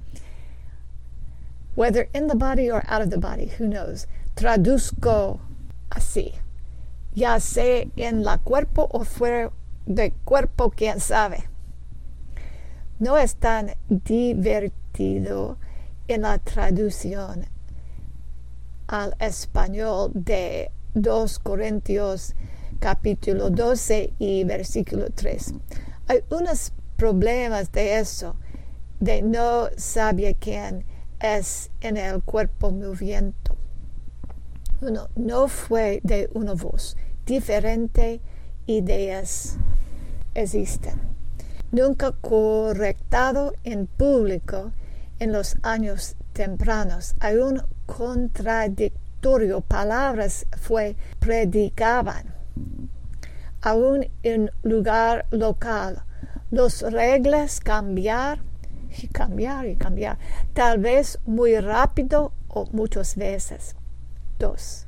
whether 1.74 2.08
in 2.14 2.26
the 2.28 2.36
body 2.36 2.70
or 2.70 2.84
out 2.88 3.02
of 3.02 3.10
the 3.10 3.18
body, 3.18 3.46
who 3.46 3.66
knows. 3.66 4.06
Traduzco 4.36 5.40
así, 5.90 6.34
ya 7.14 7.38
sea 7.38 7.86
en 7.96 8.22
la 8.22 8.38
cuerpo 8.38 8.88
o 8.92 9.04
fuera 9.04 9.50
de 9.86 10.12
cuerpo, 10.24 10.70
quién 10.70 11.00
sabe. 11.00 11.44
No 12.98 13.16
es 13.16 13.34
tan 13.36 13.74
divertido 13.88 15.58
en 16.08 16.22
la 16.22 16.38
traducción 16.38 17.46
al 18.86 19.16
español 19.18 20.10
de 20.14 20.70
2 20.94 21.38
Corintios 21.38 22.34
capítulo 22.78 23.50
12 23.50 24.12
y 24.18 24.44
versículo 24.44 25.06
3. 25.14 25.54
Hay 26.08 26.20
unos 26.30 26.72
problemas 26.96 27.72
de 27.72 27.98
eso, 27.98 28.36
de 29.00 29.22
no 29.22 29.68
saber 29.76 30.36
quién 30.36 30.84
es 31.20 31.70
en 31.80 31.96
el 31.96 32.22
cuerpo 32.22 32.70
moviendo. 32.70 33.34
Uno 34.82 35.08
no 35.16 35.48
fue 35.48 36.00
de 36.02 36.28
una 36.34 36.52
voz, 36.52 36.96
diferente 37.24 38.20
ideas 38.66 39.56
existen. 40.34 41.00
Nunca 41.72 42.12
correctado 42.12 43.54
en 43.64 43.86
público 43.86 44.72
en 45.18 45.32
los 45.32 45.56
años 45.62 46.16
tempranos. 46.32 47.14
Un 47.22 47.62
contradictorio, 47.86 49.60
palabras 49.60 50.46
fue 50.60 50.96
predicaban. 51.18 52.34
Aún 53.62 54.08
en 54.22 54.50
lugar 54.62 55.26
local, 55.30 56.04
las 56.50 56.82
reglas 56.82 57.60
cambiar 57.60 58.40
y 59.02 59.08
cambiar 59.08 59.66
y 59.66 59.76
cambiar, 59.76 60.18
tal 60.52 60.78
vez 60.78 61.18
muy 61.24 61.58
rápido 61.58 62.32
o 62.48 62.66
muchas 62.72 63.16
veces. 63.16 63.74
Dos. 64.38 64.86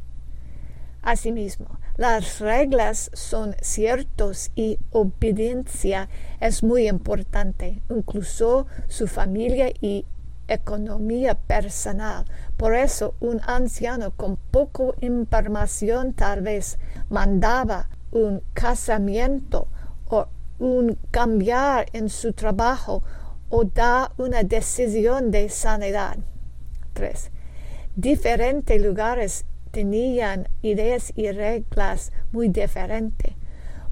Asimismo, 1.02 1.78
las 1.96 2.40
reglas 2.40 3.10
son 3.14 3.54
ciertos 3.62 4.50
y 4.54 4.78
obediencia 4.90 6.08
es 6.40 6.62
muy 6.62 6.88
importante, 6.88 7.80
incluso 7.88 8.66
su 8.88 9.06
familia 9.06 9.70
y 9.80 10.04
economía 10.48 11.34
personal. 11.34 12.24
Por 12.56 12.74
eso 12.74 13.14
un 13.20 13.40
anciano 13.46 14.12
con 14.12 14.36
poco 14.36 14.94
información 15.00 16.12
tal 16.12 16.42
vez 16.42 16.78
mandaba 17.10 17.88
un 18.12 18.42
casamiento 18.54 19.68
o 20.08 20.26
un 20.58 20.98
cambiar 21.10 21.86
en 21.92 22.08
su 22.08 22.32
trabajo 22.32 23.02
o 23.48 23.64
da 23.64 24.12
una 24.16 24.42
decisión 24.42 25.30
de 25.30 25.48
sanidad. 25.48 26.18
3. 26.94 27.30
Diferentes 27.94 28.80
lugares 28.80 29.44
tenían 29.70 30.48
ideas 30.62 31.12
y 31.14 31.30
reglas 31.30 32.12
muy 32.32 32.48
diferentes. 32.48 33.34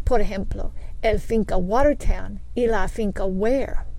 Por 0.04 0.20
ejemplo, 0.20 0.72
el 1.02 1.20
finca 1.20 1.56
Watertown 1.56 2.40
y 2.54 2.66
la 2.66 2.88
finca 2.88 3.24
Ware. 3.24 3.93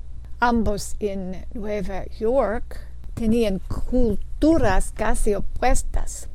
Ambos 0.47 0.95
en 0.99 1.43
Nueva 1.55 2.05
York 2.19 2.79
tenían 3.15 3.59
culturas 3.89 4.93
casi 4.95 5.33
opuestas. 5.33 6.29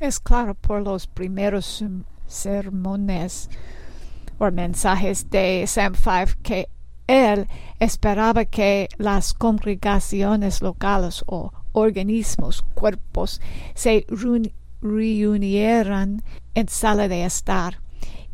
Es 0.00 0.18
claro 0.18 0.54
por 0.54 0.80
los 0.80 1.06
primeros 1.06 1.84
sermones 2.26 3.50
o 4.38 4.50
mensajes 4.50 5.28
de 5.28 5.66
Sam 5.66 5.94
5 5.94 6.38
que 6.42 6.70
él 7.06 7.48
esperaba 7.80 8.46
que 8.46 8.88
las 8.96 9.34
congregaciones 9.34 10.62
locales 10.62 11.22
o 11.26 11.52
organismos, 11.72 12.62
cuerpos, 12.72 13.42
se 13.74 14.06
reunieran 14.80 16.22
en 16.54 16.68
sala 16.68 17.08
de 17.08 17.26
estar. 17.26 17.83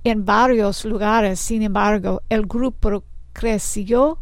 En 0.02 0.24
varios 0.24 0.84
lugares, 0.84 1.40
sin 1.40 1.62
embargo, 1.62 2.22
el 2.30 2.46
grupo 2.46 3.04
creció 3.32 4.18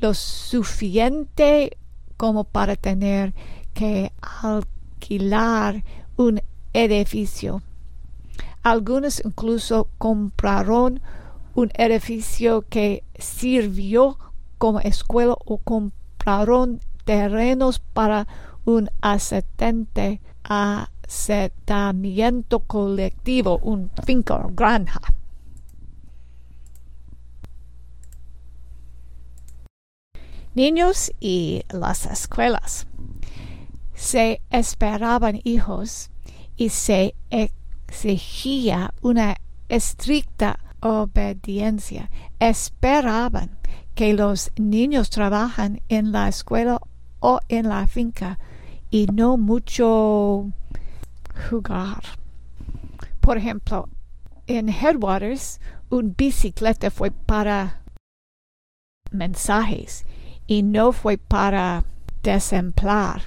lo 0.00 0.12
suficiente 0.14 1.78
como 2.16 2.44
para 2.44 2.76
tener 2.76 3.32
que 3.72 4.12
alquilar 4.20 5.82
un 6.16 6.42
edificio. 6.74 7.62
Algunos 8.62 9.22
incluso 9.24 9.88
compraron 9.98 11.00
un 11.54 11.70
edificio 11.74 12.62
que 12.68 13.02
sirvió 13.18 14.18
como 14.58 14.80
escuela 14.80 15.36
o 15.44 15.58
compraron 15.58 16.80
terrenos 17.04 17.78
para 17.78 18.28
un 18.64 18.90
asentamiento 21.12 22.60
colectivo, 22.60 23.58
un 23.62 23.90
finca 24.06 24.36
o 24.36 24.48
granja. 24.48 25.00
Niños 30.54 31.12
y 31.20 31.64
las 31.70 32.06
escuelas. 32.06 32.86
Se 33.94 34.40
esperaban 34.50 35.40
hijos 35.44 36.10
y 36.56 36.70
se 36.70 37.14
exigía 37.30 38.94
una 39.02 39.36
estricta 39.68 40.58
obediencia. 40.80 42.10
Esperaban 42.38 43.58
que 43.94 44.14
los 44.14 44.50
niños 44.56 45.10
trabajan 45.10 45.82
en 45.88 46.10
la 46.10 46.28
escuela 46.28 46.80
o 47.20 47.40
en 47.48 47.68
la 47.68 47.86
finca 47.86 48.38
y 48.90 49.06
no 49.06 49.36
mucho 49.36 50.52
jugar. 51.50 52.02
Por 53.20 53.36
ejemplo, 53.36 53.88
en 54.46 54.68
Headwaters, 54.68 55.60
un 55.90 56.14
bicicleta 56.16 56.90
fue 56.90 57.10
para 57.10 57.82
mensajes 59.10 60.04
y 60.46 60.62
no 60.62 60.92
fue 60.92 61.18
para 61.18 61.84
desemplar. 62.22 63.22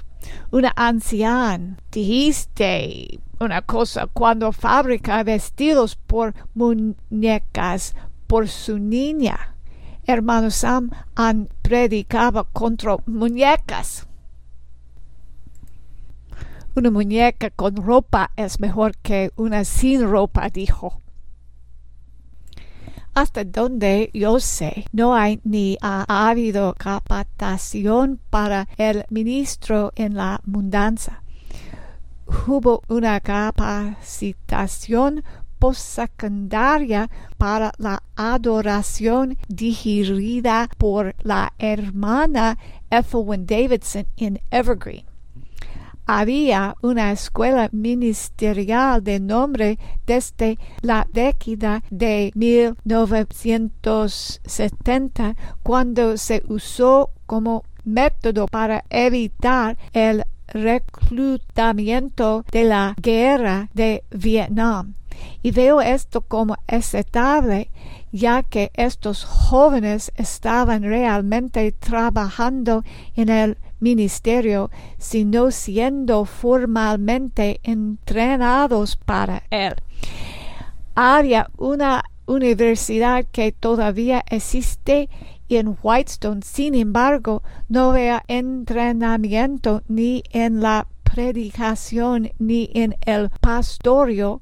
Una 0.52 0.74
anciana 0.76 1.78
dijiste 1.92 3.20
una 3.40 3.62
cosa 3.62 4.08
cuando 4.08 4.52
fabrica 4.52 5.24
vestidos 5.24 5.96
por 5.96 6.34
muñecas 6.54 7.96
por 8.28 8.48
su 8.48 8.80
niña. 8.80 9.56
Hermano 10.06 10.52
Sam 10.52 10.92
han 11.16 11.50
predicado 11.62 12.48
contra 12.54 12.98
muñecas. 13.06 14.08
Una 16.78 16.92
muñeca 16.92 17.52
con 17.52 17.78
ropa 17.78 18.32
es 18.36 18.60
mejor 18.60 18.98
que 18.98 19.32
una 19.38 19.64
sin 19.64 20.02
ropa, 20.02 20.50
dijo. 20.50 21.00
Hasta 23.14 23.46
donde 23.46 24.12
yo 24.14 24.42
sé, 24.42 24.84
no 24.92 25.16
hay 25.16 25.40
ni 25.46 25.78
ha 25.80 26.04
habido 26.30 26.74
capacitación 26.74 28.20
para 28.30 28.68
el 28.76 29.06
ministro 29.10 29.94
en 29.96 30.16
la 30.16 30.42
mudanza. 30.44 31.24
Hubo 32.46 32.82
una 32.90 33.22
capacitación 33.22 35.24
postsecundaria 35.60 37.10
para 37.38 37.72
la 37.78 38.04
adoración 38.18 39.38
dirigida 39.48 40.70
por 40.78 41.16
la 41.24 41.54
hermana 41.58 42.58
Ethelwyn 42.90 43.46
Davidson 43.46 44.08
en 44.18 44.42
Evergreen 44.52 45.15
había 46.06 46.76
una 46.82 47.12
escuela 47.12 47.68
ministerial 47.72 49.04
de 49.04 49.20
nombre 49.20 49.80
desde 50.06 50.60
la 50.82 51.08
década 51.12 51.84
de 51.90 52.32
1970 52.36 55.36
cuando 55.64 56.18
se 56.18 56.44
usó 56.48 57.10
como 57.26 57.64
método 57.84 58.46
para 58.48 58.86
evitar 58.90 59.78
el 59.94 60.24
reclutamiento 60.48 62.46
de 62.52 62.66
la 62.66 62.94
guerra 63.02 63.70
de 63.74 64.04
Vietnam. 64.12 64.94
Y 65.42 65.50
veo 65.52 65.80
esto 65.82 66.22
como 66.22 66.56
aceptable 66.68 67.72
ya 68.16 68.44
que 68.44 68.72
estos 68.76 69.26
jóvenes 69.26 70.14
estaban 70.16 70.84
realmente 70.84 71.74
trabajando 71.74 72.86
en 73.14 73.28
el 73.28 73.58
ministerio, 73.82 74.72
sino 74.98 75.52
siendo 75.52 76.24
formalmente 76.24 77.60
entrenados 77.64 78.96
para 78.96 79.44
él. 79.50 79.76
Había 80.96 81.50
una 81.58 82.06
universidad 82.26 83.26
que 83.30 83.52
todavía 83.52 84.24
existe 84.30 85.10
en 85.50 85.78
Whitestone, 85.84 86.42
sin 86.42 86.74
embargo, 86.74 87.44
no 87.68 87.92
había 87.92 88.24
entrenamiento 88.30 89.84
ni 89.90 90.24
en 90.32 90.62
la 90.62 90.88
predicación, 91.04 92.32
ni 92.40 92.72
en 92.74 92.96
el 93.06 93.30
pastorio, 93.42 94.40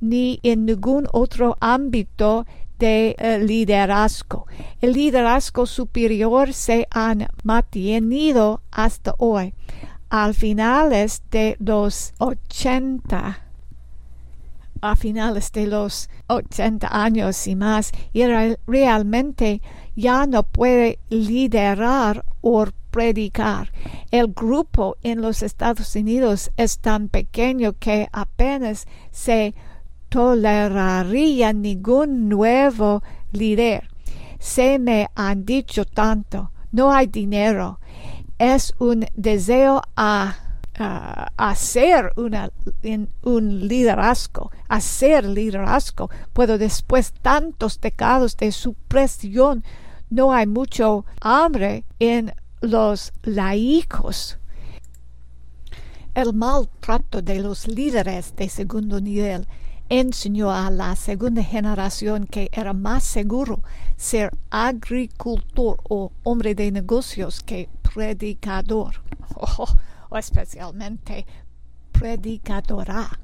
ni 0.00 0.40
en 0.42 0.64
ningún 0.64 1.06
otro 1.12 1.58
ámbito 1.60 2.46
de 2.80 3.14
eh, 3.18 3.38
liderazgo. 3.38 4.46
El 4.80 4.94
liderazgo 4.94 5.66
superior 5.66 6.52
se 6.52 6.88
han 6.90 7.28
mantenido 7.44 8.62
hasta 8.72 9.14
hoy. 9.18 9.54
Al 10.08 10.34
finales 10.34 11.22
de 11.30 11.56
los 11.60 12.14
80, 12.18 13.38
a 14.80 14.96
finales 14.96 15.52
de 15.52 15.66
los 15.68 16.08
80 16.26 16.88
años 16.90 17.46
y 17.46 17.54
más, 17.54 17.92
y 18.12 18.24
realmente 18.66 19.60
ya 19.94 20.26
no 20.26 20.42
puede 20.42 20.98
liderar 21.10 22.24
o 22.40 22.66
predicar. 22.90 23.72
El 24.10 24.28
grupo 24.28 24.96
en 25.02 25.20
los 25.20 25.42
Estados 25.42 25.94
Unidos 25.94 26.50
es 26.56 26.78
tan 26.78 27.08
pequeño 27.08 27.74
que 27.78 28.08
apenas 28.10 28.86
se 29.12 29.54
toleraría 30.10 31.52
ningún 31.54 32.28
nuevo 32.28 33.02
líder. 33.32 33.88
Se 34.38 34.78
me 34.78 35.08
han 35.14 35.46
dicho 35.46 35.86
tanto, 35.86 36.50
no 36.72 36.92
hay 36.92 37.06
dinero. 37.06 37.80
Es 38.38 38.74
un 38.78 39.06
deseo 39.14 39.80
a, 39.96 40.36
hacer 41.36 42.12
un 42.16 43.68
liderazgo, 43.68 44.50
hacer 44.68 45.26
liderazgo. 45.26 46.10
Puedo 46.32 46.58
después 46.58 47.12
tantos 47.12 47.76
pecados 47.78 48.36
de 48.38 48.50
supresión, 48.50 49.62
no 50.08 50.32
hay 50.32 50.46
mucho 50.46 51.04
hambre 51.20 51.84
en 51.98 52.32
los 52.62 53.12
laicos. 53.22 54.38
El 56.14 56.32
maltrato 56.32 57.20
de 57.22 57.40
los 57.40 57.68
líderes 57.68 58.34
de 58.36 58.48
segundo 58.48 59.00
nivel 59.00 59.46
enseñó 59.90 60.52
a 60.52 60.70
la 60.70 60.94
segunda 60.94 61.42
generación 61.42 62.26
que 62.26 62.48
era 62.52 62.72
más 62.72 63.02
seguro 63.02 63.60
ser 63.96 64.30
agricultor 64.48 65.80
o 65.82 66.12
hombre 66.22 66.54
de 66.54 66.70
negocios 66.70 67.40
que 67.40 67.68
predicador, 67.82 69.02
o, 69.34 70.16
especialmente 70.16 71.26
predicadora. 71.90 73.18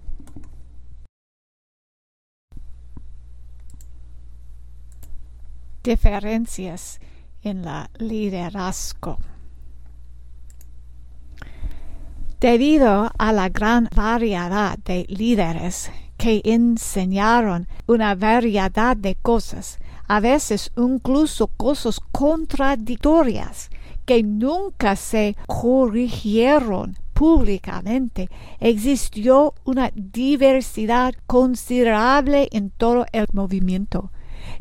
Diferencias 5.84 6.98
en 7.42 7.62
la 7.62 7.88
liderazgo. 7.98 9.18
Debido 12.40 13.08
a 13.16 13.32
la 13.32 13.48
gran 13.50 13.88
variedad 13.94 14.76
de 14.78 15.06
líderes 15.08 15.92
que 16.26 16.42
enseñaron 16.42 17.68
una 17.86 18.16
variedad 18.16 18.96
de 18.96 19.14
cosas, 19.14 19.78
a 20.08 20.18
veces 20.18 20.72
incluso 20.76 21.46
cosas 21.46 22.00
contradictorias, 22.10 23.70
que 24.04 24.24
nunca 24.24 24.96
se 24.96 25.36
corrigieron 25.46 26.98
públicamente. 27.14 28.28
Existió 28.58 29.54
una 29.64 29.92
diversidad 29.94 31.14
considerable 31.28 32.48
en 32.50 32.70
todo 32.70 33.06
el 33.12 33.26
movimiento. 33.32 34.10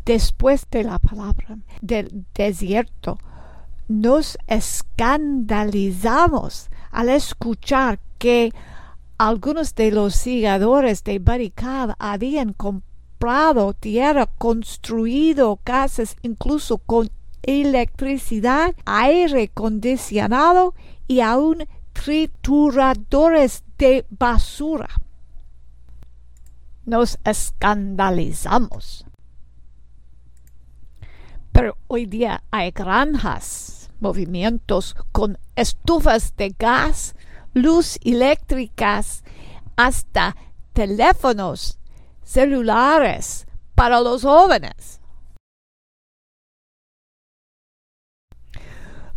Después 0.06 0.68
de 0.70 0.84
la 0.84 1.00
palabra 1.00 1.58
del 1.82 2.28
desierto, 2.36 3.18
nos 3.88 4.38
escandalizamos 4.46 6.70
al 6.92 7.10
escuchar 7.10 7.98
que 8.20 8.54
algunos 9.18 9.76
de 9.76 9.92
los 9.92 10.16
sigadores 10.16 11.04
de 11.04 11.20
Barricad 11.20 11.92
habían 12.00 12.54
comprado 12.54 13.74
tierra, 13.74 14.28
construido 14.28 15.58
casas 15.64 16.16
incluso 16.22 16.78
con 16.80 17.10
electricidad, 17.44 18.76
aire 18.86 19.44
acondicionado 19.44 20.74
y 21.08 21.22
aún 21.22 21.66
trituradores 21.94 23.64
de 23.78 24.06
basura. 24.10 24.90
Nos 26.86 27.18
escandalizamos. 27.24 29.06
Pero 31.52 31.78
hoy 31.88 32.06
día 32.06 32.44
hay 32.52 32.72
granjas, 32.72 33.90
movimientos 34.00 34.96
con 35.12 35.38
estufas 35.56 36.36
de 36.36 36.54
gas, 36.60 37.16
luz 37.56 37.98
eléctricas, 38.04 39.24
hasta 39.78 40.36
teléfonos 40.74 41.80
celulares 42.22 43.48
para 43.74 44.02
los 44.02 44.22
jóvenes. 44.22 45.02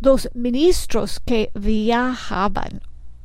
Los 0.01 0.31
ministros 0.35 1.21
que 1.21 1.51
viajaban 1.55 2.81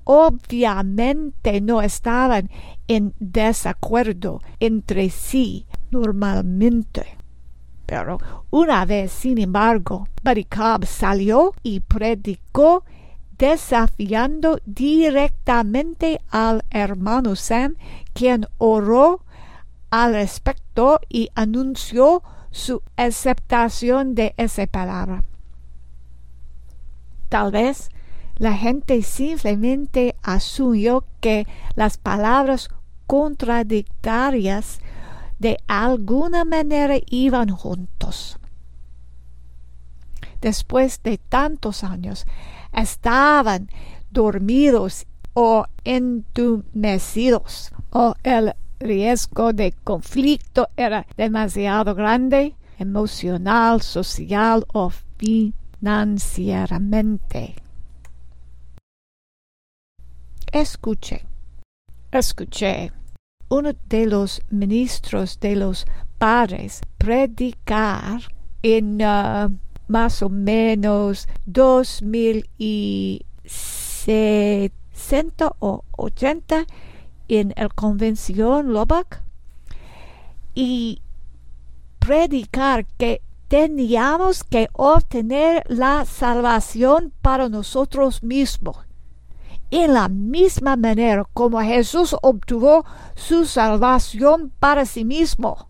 obviamente 0.05 1.61
no 1.61 1.81
estaban 1.81 2.49
en 2.87 3.13
desacuerdo 3.19 4.41
entre 4.59 5.09
sí 5.11 5.67
normalmente. 5.91 7.17
Pero 7.85 8.17
una 8.49 8.85
vez, 8.85 9.11
sin 9.11 9.37
embargo, 9.37 10.07
Barikab 10.23 10.85
salió 10.87 11.53
y 11.61 11.81
predicó 11.81 12.83
desafiando 13.37 14.59
directamente 14.65 16.21
al 16.29 16.63
hermano 16.69 17.35
Sam, 17.35 17.75
quien 18.13 18.47
oró 18.57 19.21
al 19.89 20.13
respecto 20.13 20.99
y 21.09 21.29
anunció 21.35 22.23
su 22.51 22.81
aceptación 22.97 24.15
de 24.15 24.33
esa 24.37 24.67
palabra. 24.67 25.23
Tal 27.29 27.51
vez 27.51 27.89
la 28.37 28.53
gente 28.53 29.01
simplemente 29.01 30.15
asumió 30.21 31.05
que 31.19 31.47
las 31.75 31.97
palabras 31.97 32.69
contradictorias 33.07 34.79
de 35.39 35.57
alguna 35.67 36.45
manera 36.45 36.95
iban 37.07 37.49
juntos. 37.49 38.39
Después 40.41 41.01
de 41.03 41.17
tantos 41.17 41.83
años, 41.83 42.25
estaban 42.73 43.69
dormidos 44.11 45.05
o 45.33 45.65
entumecidos 45.83 47.73
o 47.91 48.15
el 48.23 48.53
riesgo 48.79 49.51
de 49.53 49.73
conflicto 49.83 50.69
era 50.75 51.05
demasiado 51.17 51.93
grande, 51.95 52.55
emocional, 52.77 53.81
social 53.81 54.65
o 54.73 54.91
financieramente. 55.17 57.55
Escuché, 60.51 61.25
escuché 62.11 62.91
uno 63.49 63.71
de 63.87 64.05
los 64.05 64.41
ministros 64.49 65.39
de 65.39 65.55
los 65.55 65.85
padres 66.17 66.81
predicar 66.97 68.21
en 68.61 69.01
uh, 69.01 69.49
más 69.93 70.23
o 70.23 70.29
menos 70.29 71.27
dos 71.45 72.01
mil 72.01 72.49
y 72.57 73.21
o 75.59 75.83
ochenta 75.91 76.65
en 77.27 77.53
el 77.55 77.71
convención 77.75 78.73
Lobach 78.73 79.21
y 80.55 80.99
predicar 81.99 82.85
que 82.97 83.21
teníamos 83.47 84.43
que 84.43 84.67
obtener 84.73 85.63
la 85.67 86.05
salvación 86.05 87.13
para 87.21 87.47
nosotros 87.47 88.23
mismos. 88.23 88.77
En 89.69 89.93
la 89.93 90.09
misma 90.09 90.75
manera 90.75 91.23
como 91.33 91.61
Jesús 91.61 92.15
obtuvo 92.23 92.83
su 93.15 93.45
salvación 93.45 94.51
para 94.59 94.85
sí 94.85 95.05
mismo. 95.05 95.69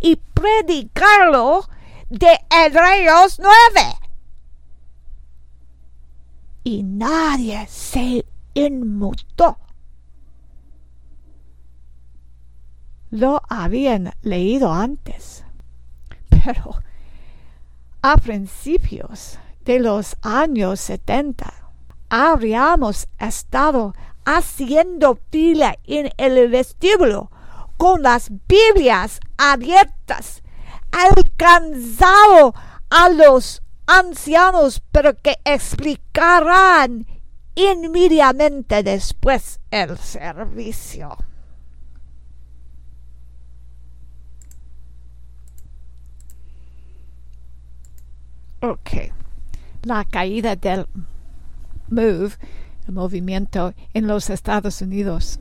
Y 0.00 0.16
predicarlo 0.16 1.64
de 2.10 2.38
Hebreos 2.50 3.38
9. 3.38 3.50
Y 6.64 6.82
nadie 6.82 7.66
se 7.68 8.26
inmutó. 8.54 9.56
Lo 13.10 13.40
habían 13.48 14.12
leído 14.22 14.72
antes. 14.72 15.44
Pero 16.28 16.74
a 18.02 18.16
principios 18.16 19.38
de 19.64 19.78
los 19.78 20.16
años 20.22 20.80
70 20.80 21.52
habríamos 22.08 23.06
estado 23.18 23.94
haciendo 24.24 25.18
fila 25.30 25.76
en 25.84 26.10
el 26.16 26.48
vestíbulo 26.50 27.30
con 27.76 28.02
las 28.02 28.30
Biblias 28.48 29.20
abiertas 29.38 30.42
alcanzado 30.92 32.54
a 32.90 33.08
los 33.08 33.62
ancianos, 33.86 34.82
pero 34.92 35.16
que 35.16 35.38
explicarán 35.44 37.06
inmediatamente 37.54 38.82
después 38.82 39.60
el 39.70 39.98
servicio. 39.98 41.16
Ok, 48.62 48.90
la 49.84 50.04
caída 50.04 50.54
del 50.54 50.86
MOVE, 51.88 52.36
el 52.86 52.92
movimiento 52.92 53.72
en 53.94 54.06
los 54.06 54.28
Estados 54.28 54.82
Unidos. 54.82 55.40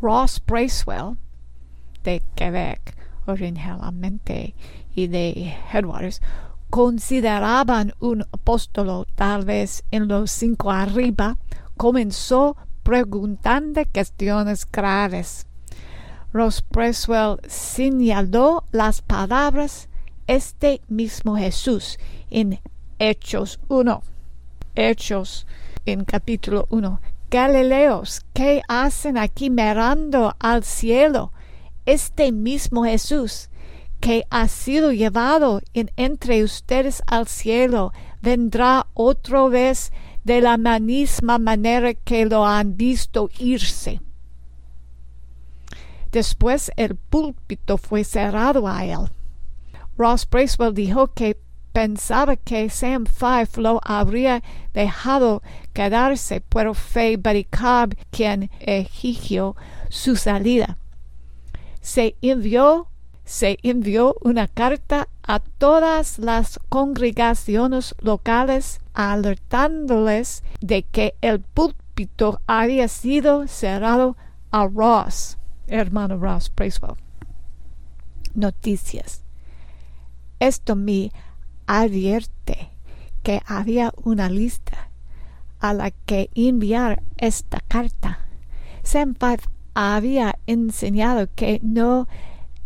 Ross 0.00 0.40
Bracewell, 0.46 1.16
de 2.04 2.22
Quebec, 2.36 2.95
originalmente 3.26 4.54
y 4.94 5.08
de 5.08 5.54
Headwaters 5.72 6.20
consideraban 6.70 7.94
un 8.00 8.22
apóstolo 8.32 9.06
tal 9.14 9.44
vez 9.44 9.84
en 9.90 10.08
los 10.08 10.30
cinco 10.30 10.70
arriba, 10.70 11.36
comenzó 11.76 12.56
preguntando 12.82 13.82
cuestiones 13.92 14.66
graves. 14.70 15.46
Ross 16.32 16.60
Preswell 16.62 17.38
señaló 17.46 18.64
las 18.72 19.00
palabras 19.00 19.88
este 20.26 20.80
mismo 20.88 21.36
Jesús 21.36 21.98
en 22.30 22.60
Hechos 22.98 23.60
1. 23.68 24.02
Hechos 24.74 25.46
en 25.86 26.04
capítulo 26.04 26.66
1. 26.70 27.00
Galileos, 27.30 28.22
¿qué 28.34 28.60
hacen 28.68 29.18
aquí 29.18 29.50
mirando 29.50 30.34
al 30.38 30.62
cielo? 30.62 31.32
Este 31.86 32.32
mismo 32.32 32.84
Jesús 32.84 33.48
que 34.00 34.26
ha 34.30 34.48
sido 34.48 34.92
llevado 34.92 35.62
en 35.72 35.90
entre 35.96 36.44
ustedes 36.44 37.02
al 37.06 37.26
cielo, 37.26 37.92
vendrá 38.20 38.86
otra 38.94 39.46
vez 39.48 39.92
de 40.24 40.40
la 40.40 40.58
misma 40.58 41.38
manera 41.38 41.94
que 41.94 42.26
lo 42.26 42.44
han 42.44 42.76
visto 42.76 43.30
irse. 43.38 44.00
Después 46.12 46.70
el 46.76 46.96
púlpito 46.96 47.78
fue 47.78 48.04
cerrado 48.04 48.68
a 48.68 48.84
él. 48.84 49.10
Ross 49.96 50.28
Bracewell 50.28 50.74
dijo 50.74 51.08
que 51.08 51.38
pensaba 51.72 52.36
que 52.36 52.70
Sam 52.70 53.06
Five 53.06 53.48
lo 53.56 53.80
habría 53.82 54.42
dejado 54.72 55.42
quedarse, 55.72 56.40
pero 56.40 56.74
fue 56.74 57.16
Baricab 57.16 57.94
quien 58.10 58.50
exigió 58.60 59.56
su 59.88 60.16
salida 60.16 60.78
se 61.86 62.16
envió 62.20 62.88
se 63.24 63.58
envió 63.62 64.16
una 64.20 64.48
carta 64.48 65.08
a 65.22 65.38
todas 65.38 66.18
las 66.18 66.58
congregaciones 66.68 67.94
locales 68.00 68.80
alertándoles 68.92 70.42
de 70.60 70.82
que 70.82 71.14
el 71.20 71.40
púlpito 71.40 72.40
había 72.48 72.88
sido 72.88 73.46
cerrado 73.46 74.16
a 74.50 74.66
Ross, 74.66 75.38
hermano 75.68 76.18
Ross 76.18 76.50
Bracewell. 76.54 76.96
Noticias. 78.34 79.22
Esto 80.40 80.74
me 80.74 81.12
advierte 81.68 82.70
que 83.22 83.40
había 83.46 83.92
una 84.02 84.28
lista 84.28 84.90
a 85.60 85.72
la 85.72 85.92
que 85.92 86.30
enviar 86.34 87.02
esta 87.16 87.60
carta. 87.60 88.26
Había 89.76 90.38
enseñado 90.46 91.28
que 91.34 91.60
no 91.62 92.08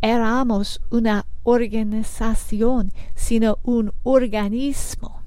éramos 0.00 0.80
una 0.90 1.26
organización, 1.42 2.92
sino 3.16 3.58
un 3.64 3.92
organismo. 4.04 5.20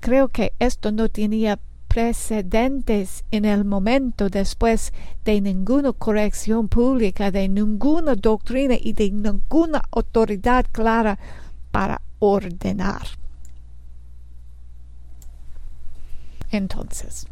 Creo 0.00 0.28
que 0.28 0.52
esto 0.58 0.92
no 0.92 1.08
tenía 1.08 1.58
precedentes 1.88 3.24
en 3.30 3.46
el 3.46 3.64
momento 3.64 4.28
después 4.28 4.92
de 5.24 5.40
ninguna 5.40 5.92
corrección 5.94 6.68
pública, 6.68 7.30
de 7.30 7.48
ninguna 7.48 8.14
doctrina 8.14 8.74
y 8.78 8.92
de 8.92 9.10
ninguna 9.10 9.82
autoridad 9.90 10.66
clara 10.70 11.18
para 11.70 12.02
ordenar. 12.18 13.06
Entonces, 16.50 17.26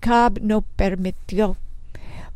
Cobb 0.00 0.40
no 0.40 0.62
permitió 0.62 1.56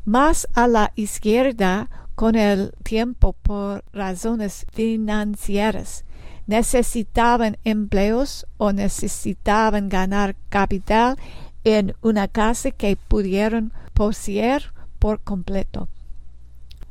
más 0.05 0.49
a 0.55 0.66
la 0.66 0.93
izquierda 0.97 1.89
con 2.14 2.34
el 2.34 2.72
tiempo 2.82 3.34
por 3.34 3.84
razones 3.93 4.66
financieras. 4.72 6.05
Necesitaban 6.49 7.59
empleos 7.63 8.47
o 8.57 8.73
necesitaban 8.73 9.89
ganar 9.89 10.35
capital 10.49 11.17
en 11.63 11.95
una 12.01 12.27
casa 12.27 12.71
que 12.71 12.97
pudieron 12.97 13.73
poseer 13.93 14.73
por 14.99 15.21
completo. 15.21 15.89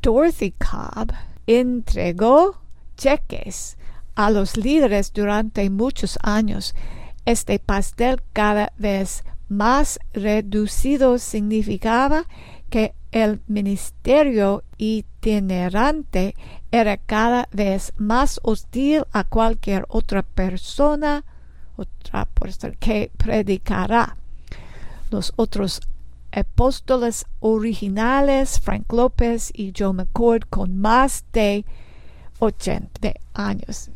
Dorothy 0.02 0.52
Cobb 0.52 1.12
entregó 1.48 2.62
cheques 2.98 3.78
a 4.14 4.30
los 4.30 4.58
líderes 4.58 5.12
durante 5.12 5.70
muchos 5.72 6.20
años. 6.22 6.76
Este 7.26 7.58
pastel 7.58 8.22
cada 8.34 8.72
vez 8.78 9.24
más 9.50 10.00
reducido 10.14 11.18
significaba 11.18 12.26
que 12.70 12.94
el 13.12 13.42
ministerio 13.48 14.64
era 16.72 16.98
cada 16.98 17.50
vez 17.52 17.94
más 17.98 18.40
hostil 18.44 19.04
a 19.12 19.24
cualquier 19.24 19.86
otra 19.90 20.24
persona, 20.24 21.24
otra 21.76 22.28
que 22.80 23.12
predicará. 23.18 24.18
Los 25.12 25.34
otros 25.36 25.82
apóstoles 26.32 27.26
originales, 27.40 28.60
Frank 28.60 28.92
López 28.92 29.52
y 29.54 29.74
Joe 29.78 29.94
McCord, 29.94 30.44
con 30.50 30.80
más 30.80 31.26
de 31.34 31.66
80 32.40 33.14
años. 33.34 33.90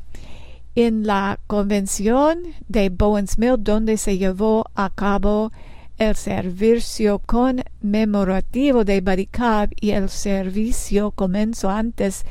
En 0.76 1.06
la 1.06 1.40
convención 1.48 2.44
de 2.68 2.90
Bowens 2.90 3.38
Mill, 3.38 3.56
donde 3.60 3.98
se 3.98 4.18
llevó 4.18 4.66
a 4.76 4.90
cabo 4.90 5.52
el 6.02 6.16
servicio 6.16 7.20
conmemorativo 7.20 8.84
de 8.84 9.02
Baricab 9.02 9.70
y 9.80 9.92
el 9.92 10.10
servicio 10.10 11.12
comenzó 11.12 11.70
antes 11.70 12.26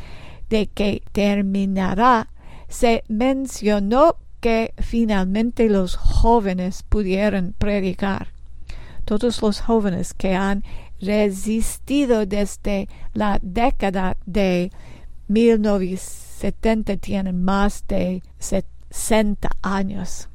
de 0.49 0.67
que 0.67 1.05
terminara, 1.13 2.31
se 2.69 3.05
mencionó 3.07 4.17
que 4.41 4.75
finalmente 4.79 5.69
los 5.69 5.95
jóvenes 5.95 6.83
pudieran 6.83 7.55
predicar. 7.57 8.33
Todos 9.05 9.41
los 9.41 9.61
jóvenes 9.61 10.15
que 10.15 10.35
han 10.35 10.65
resistido 11.01 12.27
desde 12.27 12.89
la 13.13 13.39
década 13.41 14.17
de 14.27 14.73
1970 15.29 16.97
tienen 16.97 17.45
más 17.45 17.85
de 17.87 18.25
60 18.41 19.49
años. 19.63 20.29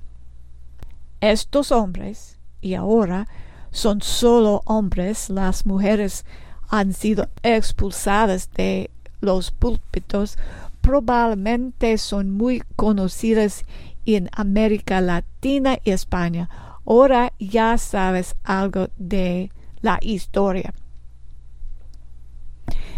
Estos 1.20 1.74
hombres 1.74 2.35
y 2.66 2.74
ahora 2.74 3.28
son 3.70 4.02
solo 4.02 4.64
hombres, 4.66 5.30
las 5.30 5.68
mujeres 5.68 6.26
han 6.68 6.94
sido 6.94 7.30
expulsadas 7.44 8.50
de 8.54 8.90
los 9.22 9.52
púlpitos, 9.52 10.40
probablemente 10.82 12.00
son 12.00 12.32
muy 12.32 12.64
conocidas 12.76 13.66
en 14.08 14.32
América 14.32 15.00
Latina 15.00 15.78
y 15.84 15.92
España. 15.92 16.50
Ahora 16.88 17.34
ya 17.38 17.78
sabes 17.78 18.36
algo 18.44 18.88
de 18.98 19.52
la 19.82 20.00
historia. 20.02 20.74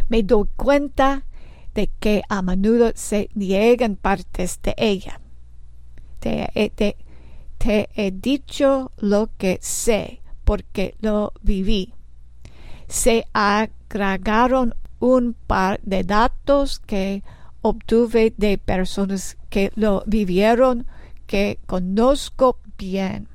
Me 0.08 0.24
doy 0.24 0.48
cuenta 0.56 1.26
de 1.74 1.90
que 2.00 2.22
a 2.30 2.42
menudo 2.42 2.94
se 2.96 3.30
niegan 3.34 3.98
partes 3.98 4.62
de 4.64 4.76
ella. 4.78 5.20
De, 6.22 6.72
de, 6.78 6.96
te 7.58 7.90
he 7.96 8.12
dicho 8.12 8.92
lo 8.98 9.30
que 9.38 9.60
sé, 9.62 10.22
porque 10.44 10.96
lo 11.02 11.34
viví. 11.42 11.94
Se 12.88 13.28
agregaron 13.34 14.76
un 15.00 15.34
par 15.34 15.80
de 15.84 16.04
datos 16.04 16.80
que 16.80 17.24
obtuve 17.62 18.34
de 18.38 18.58
personas 18.58 19.38
que 19.50 19.72
lo 19.76 20.04
vivieron, 20.06 20.88
que 21.26 21.60
conozco 21.66 22.60
bien. 22.78 23.28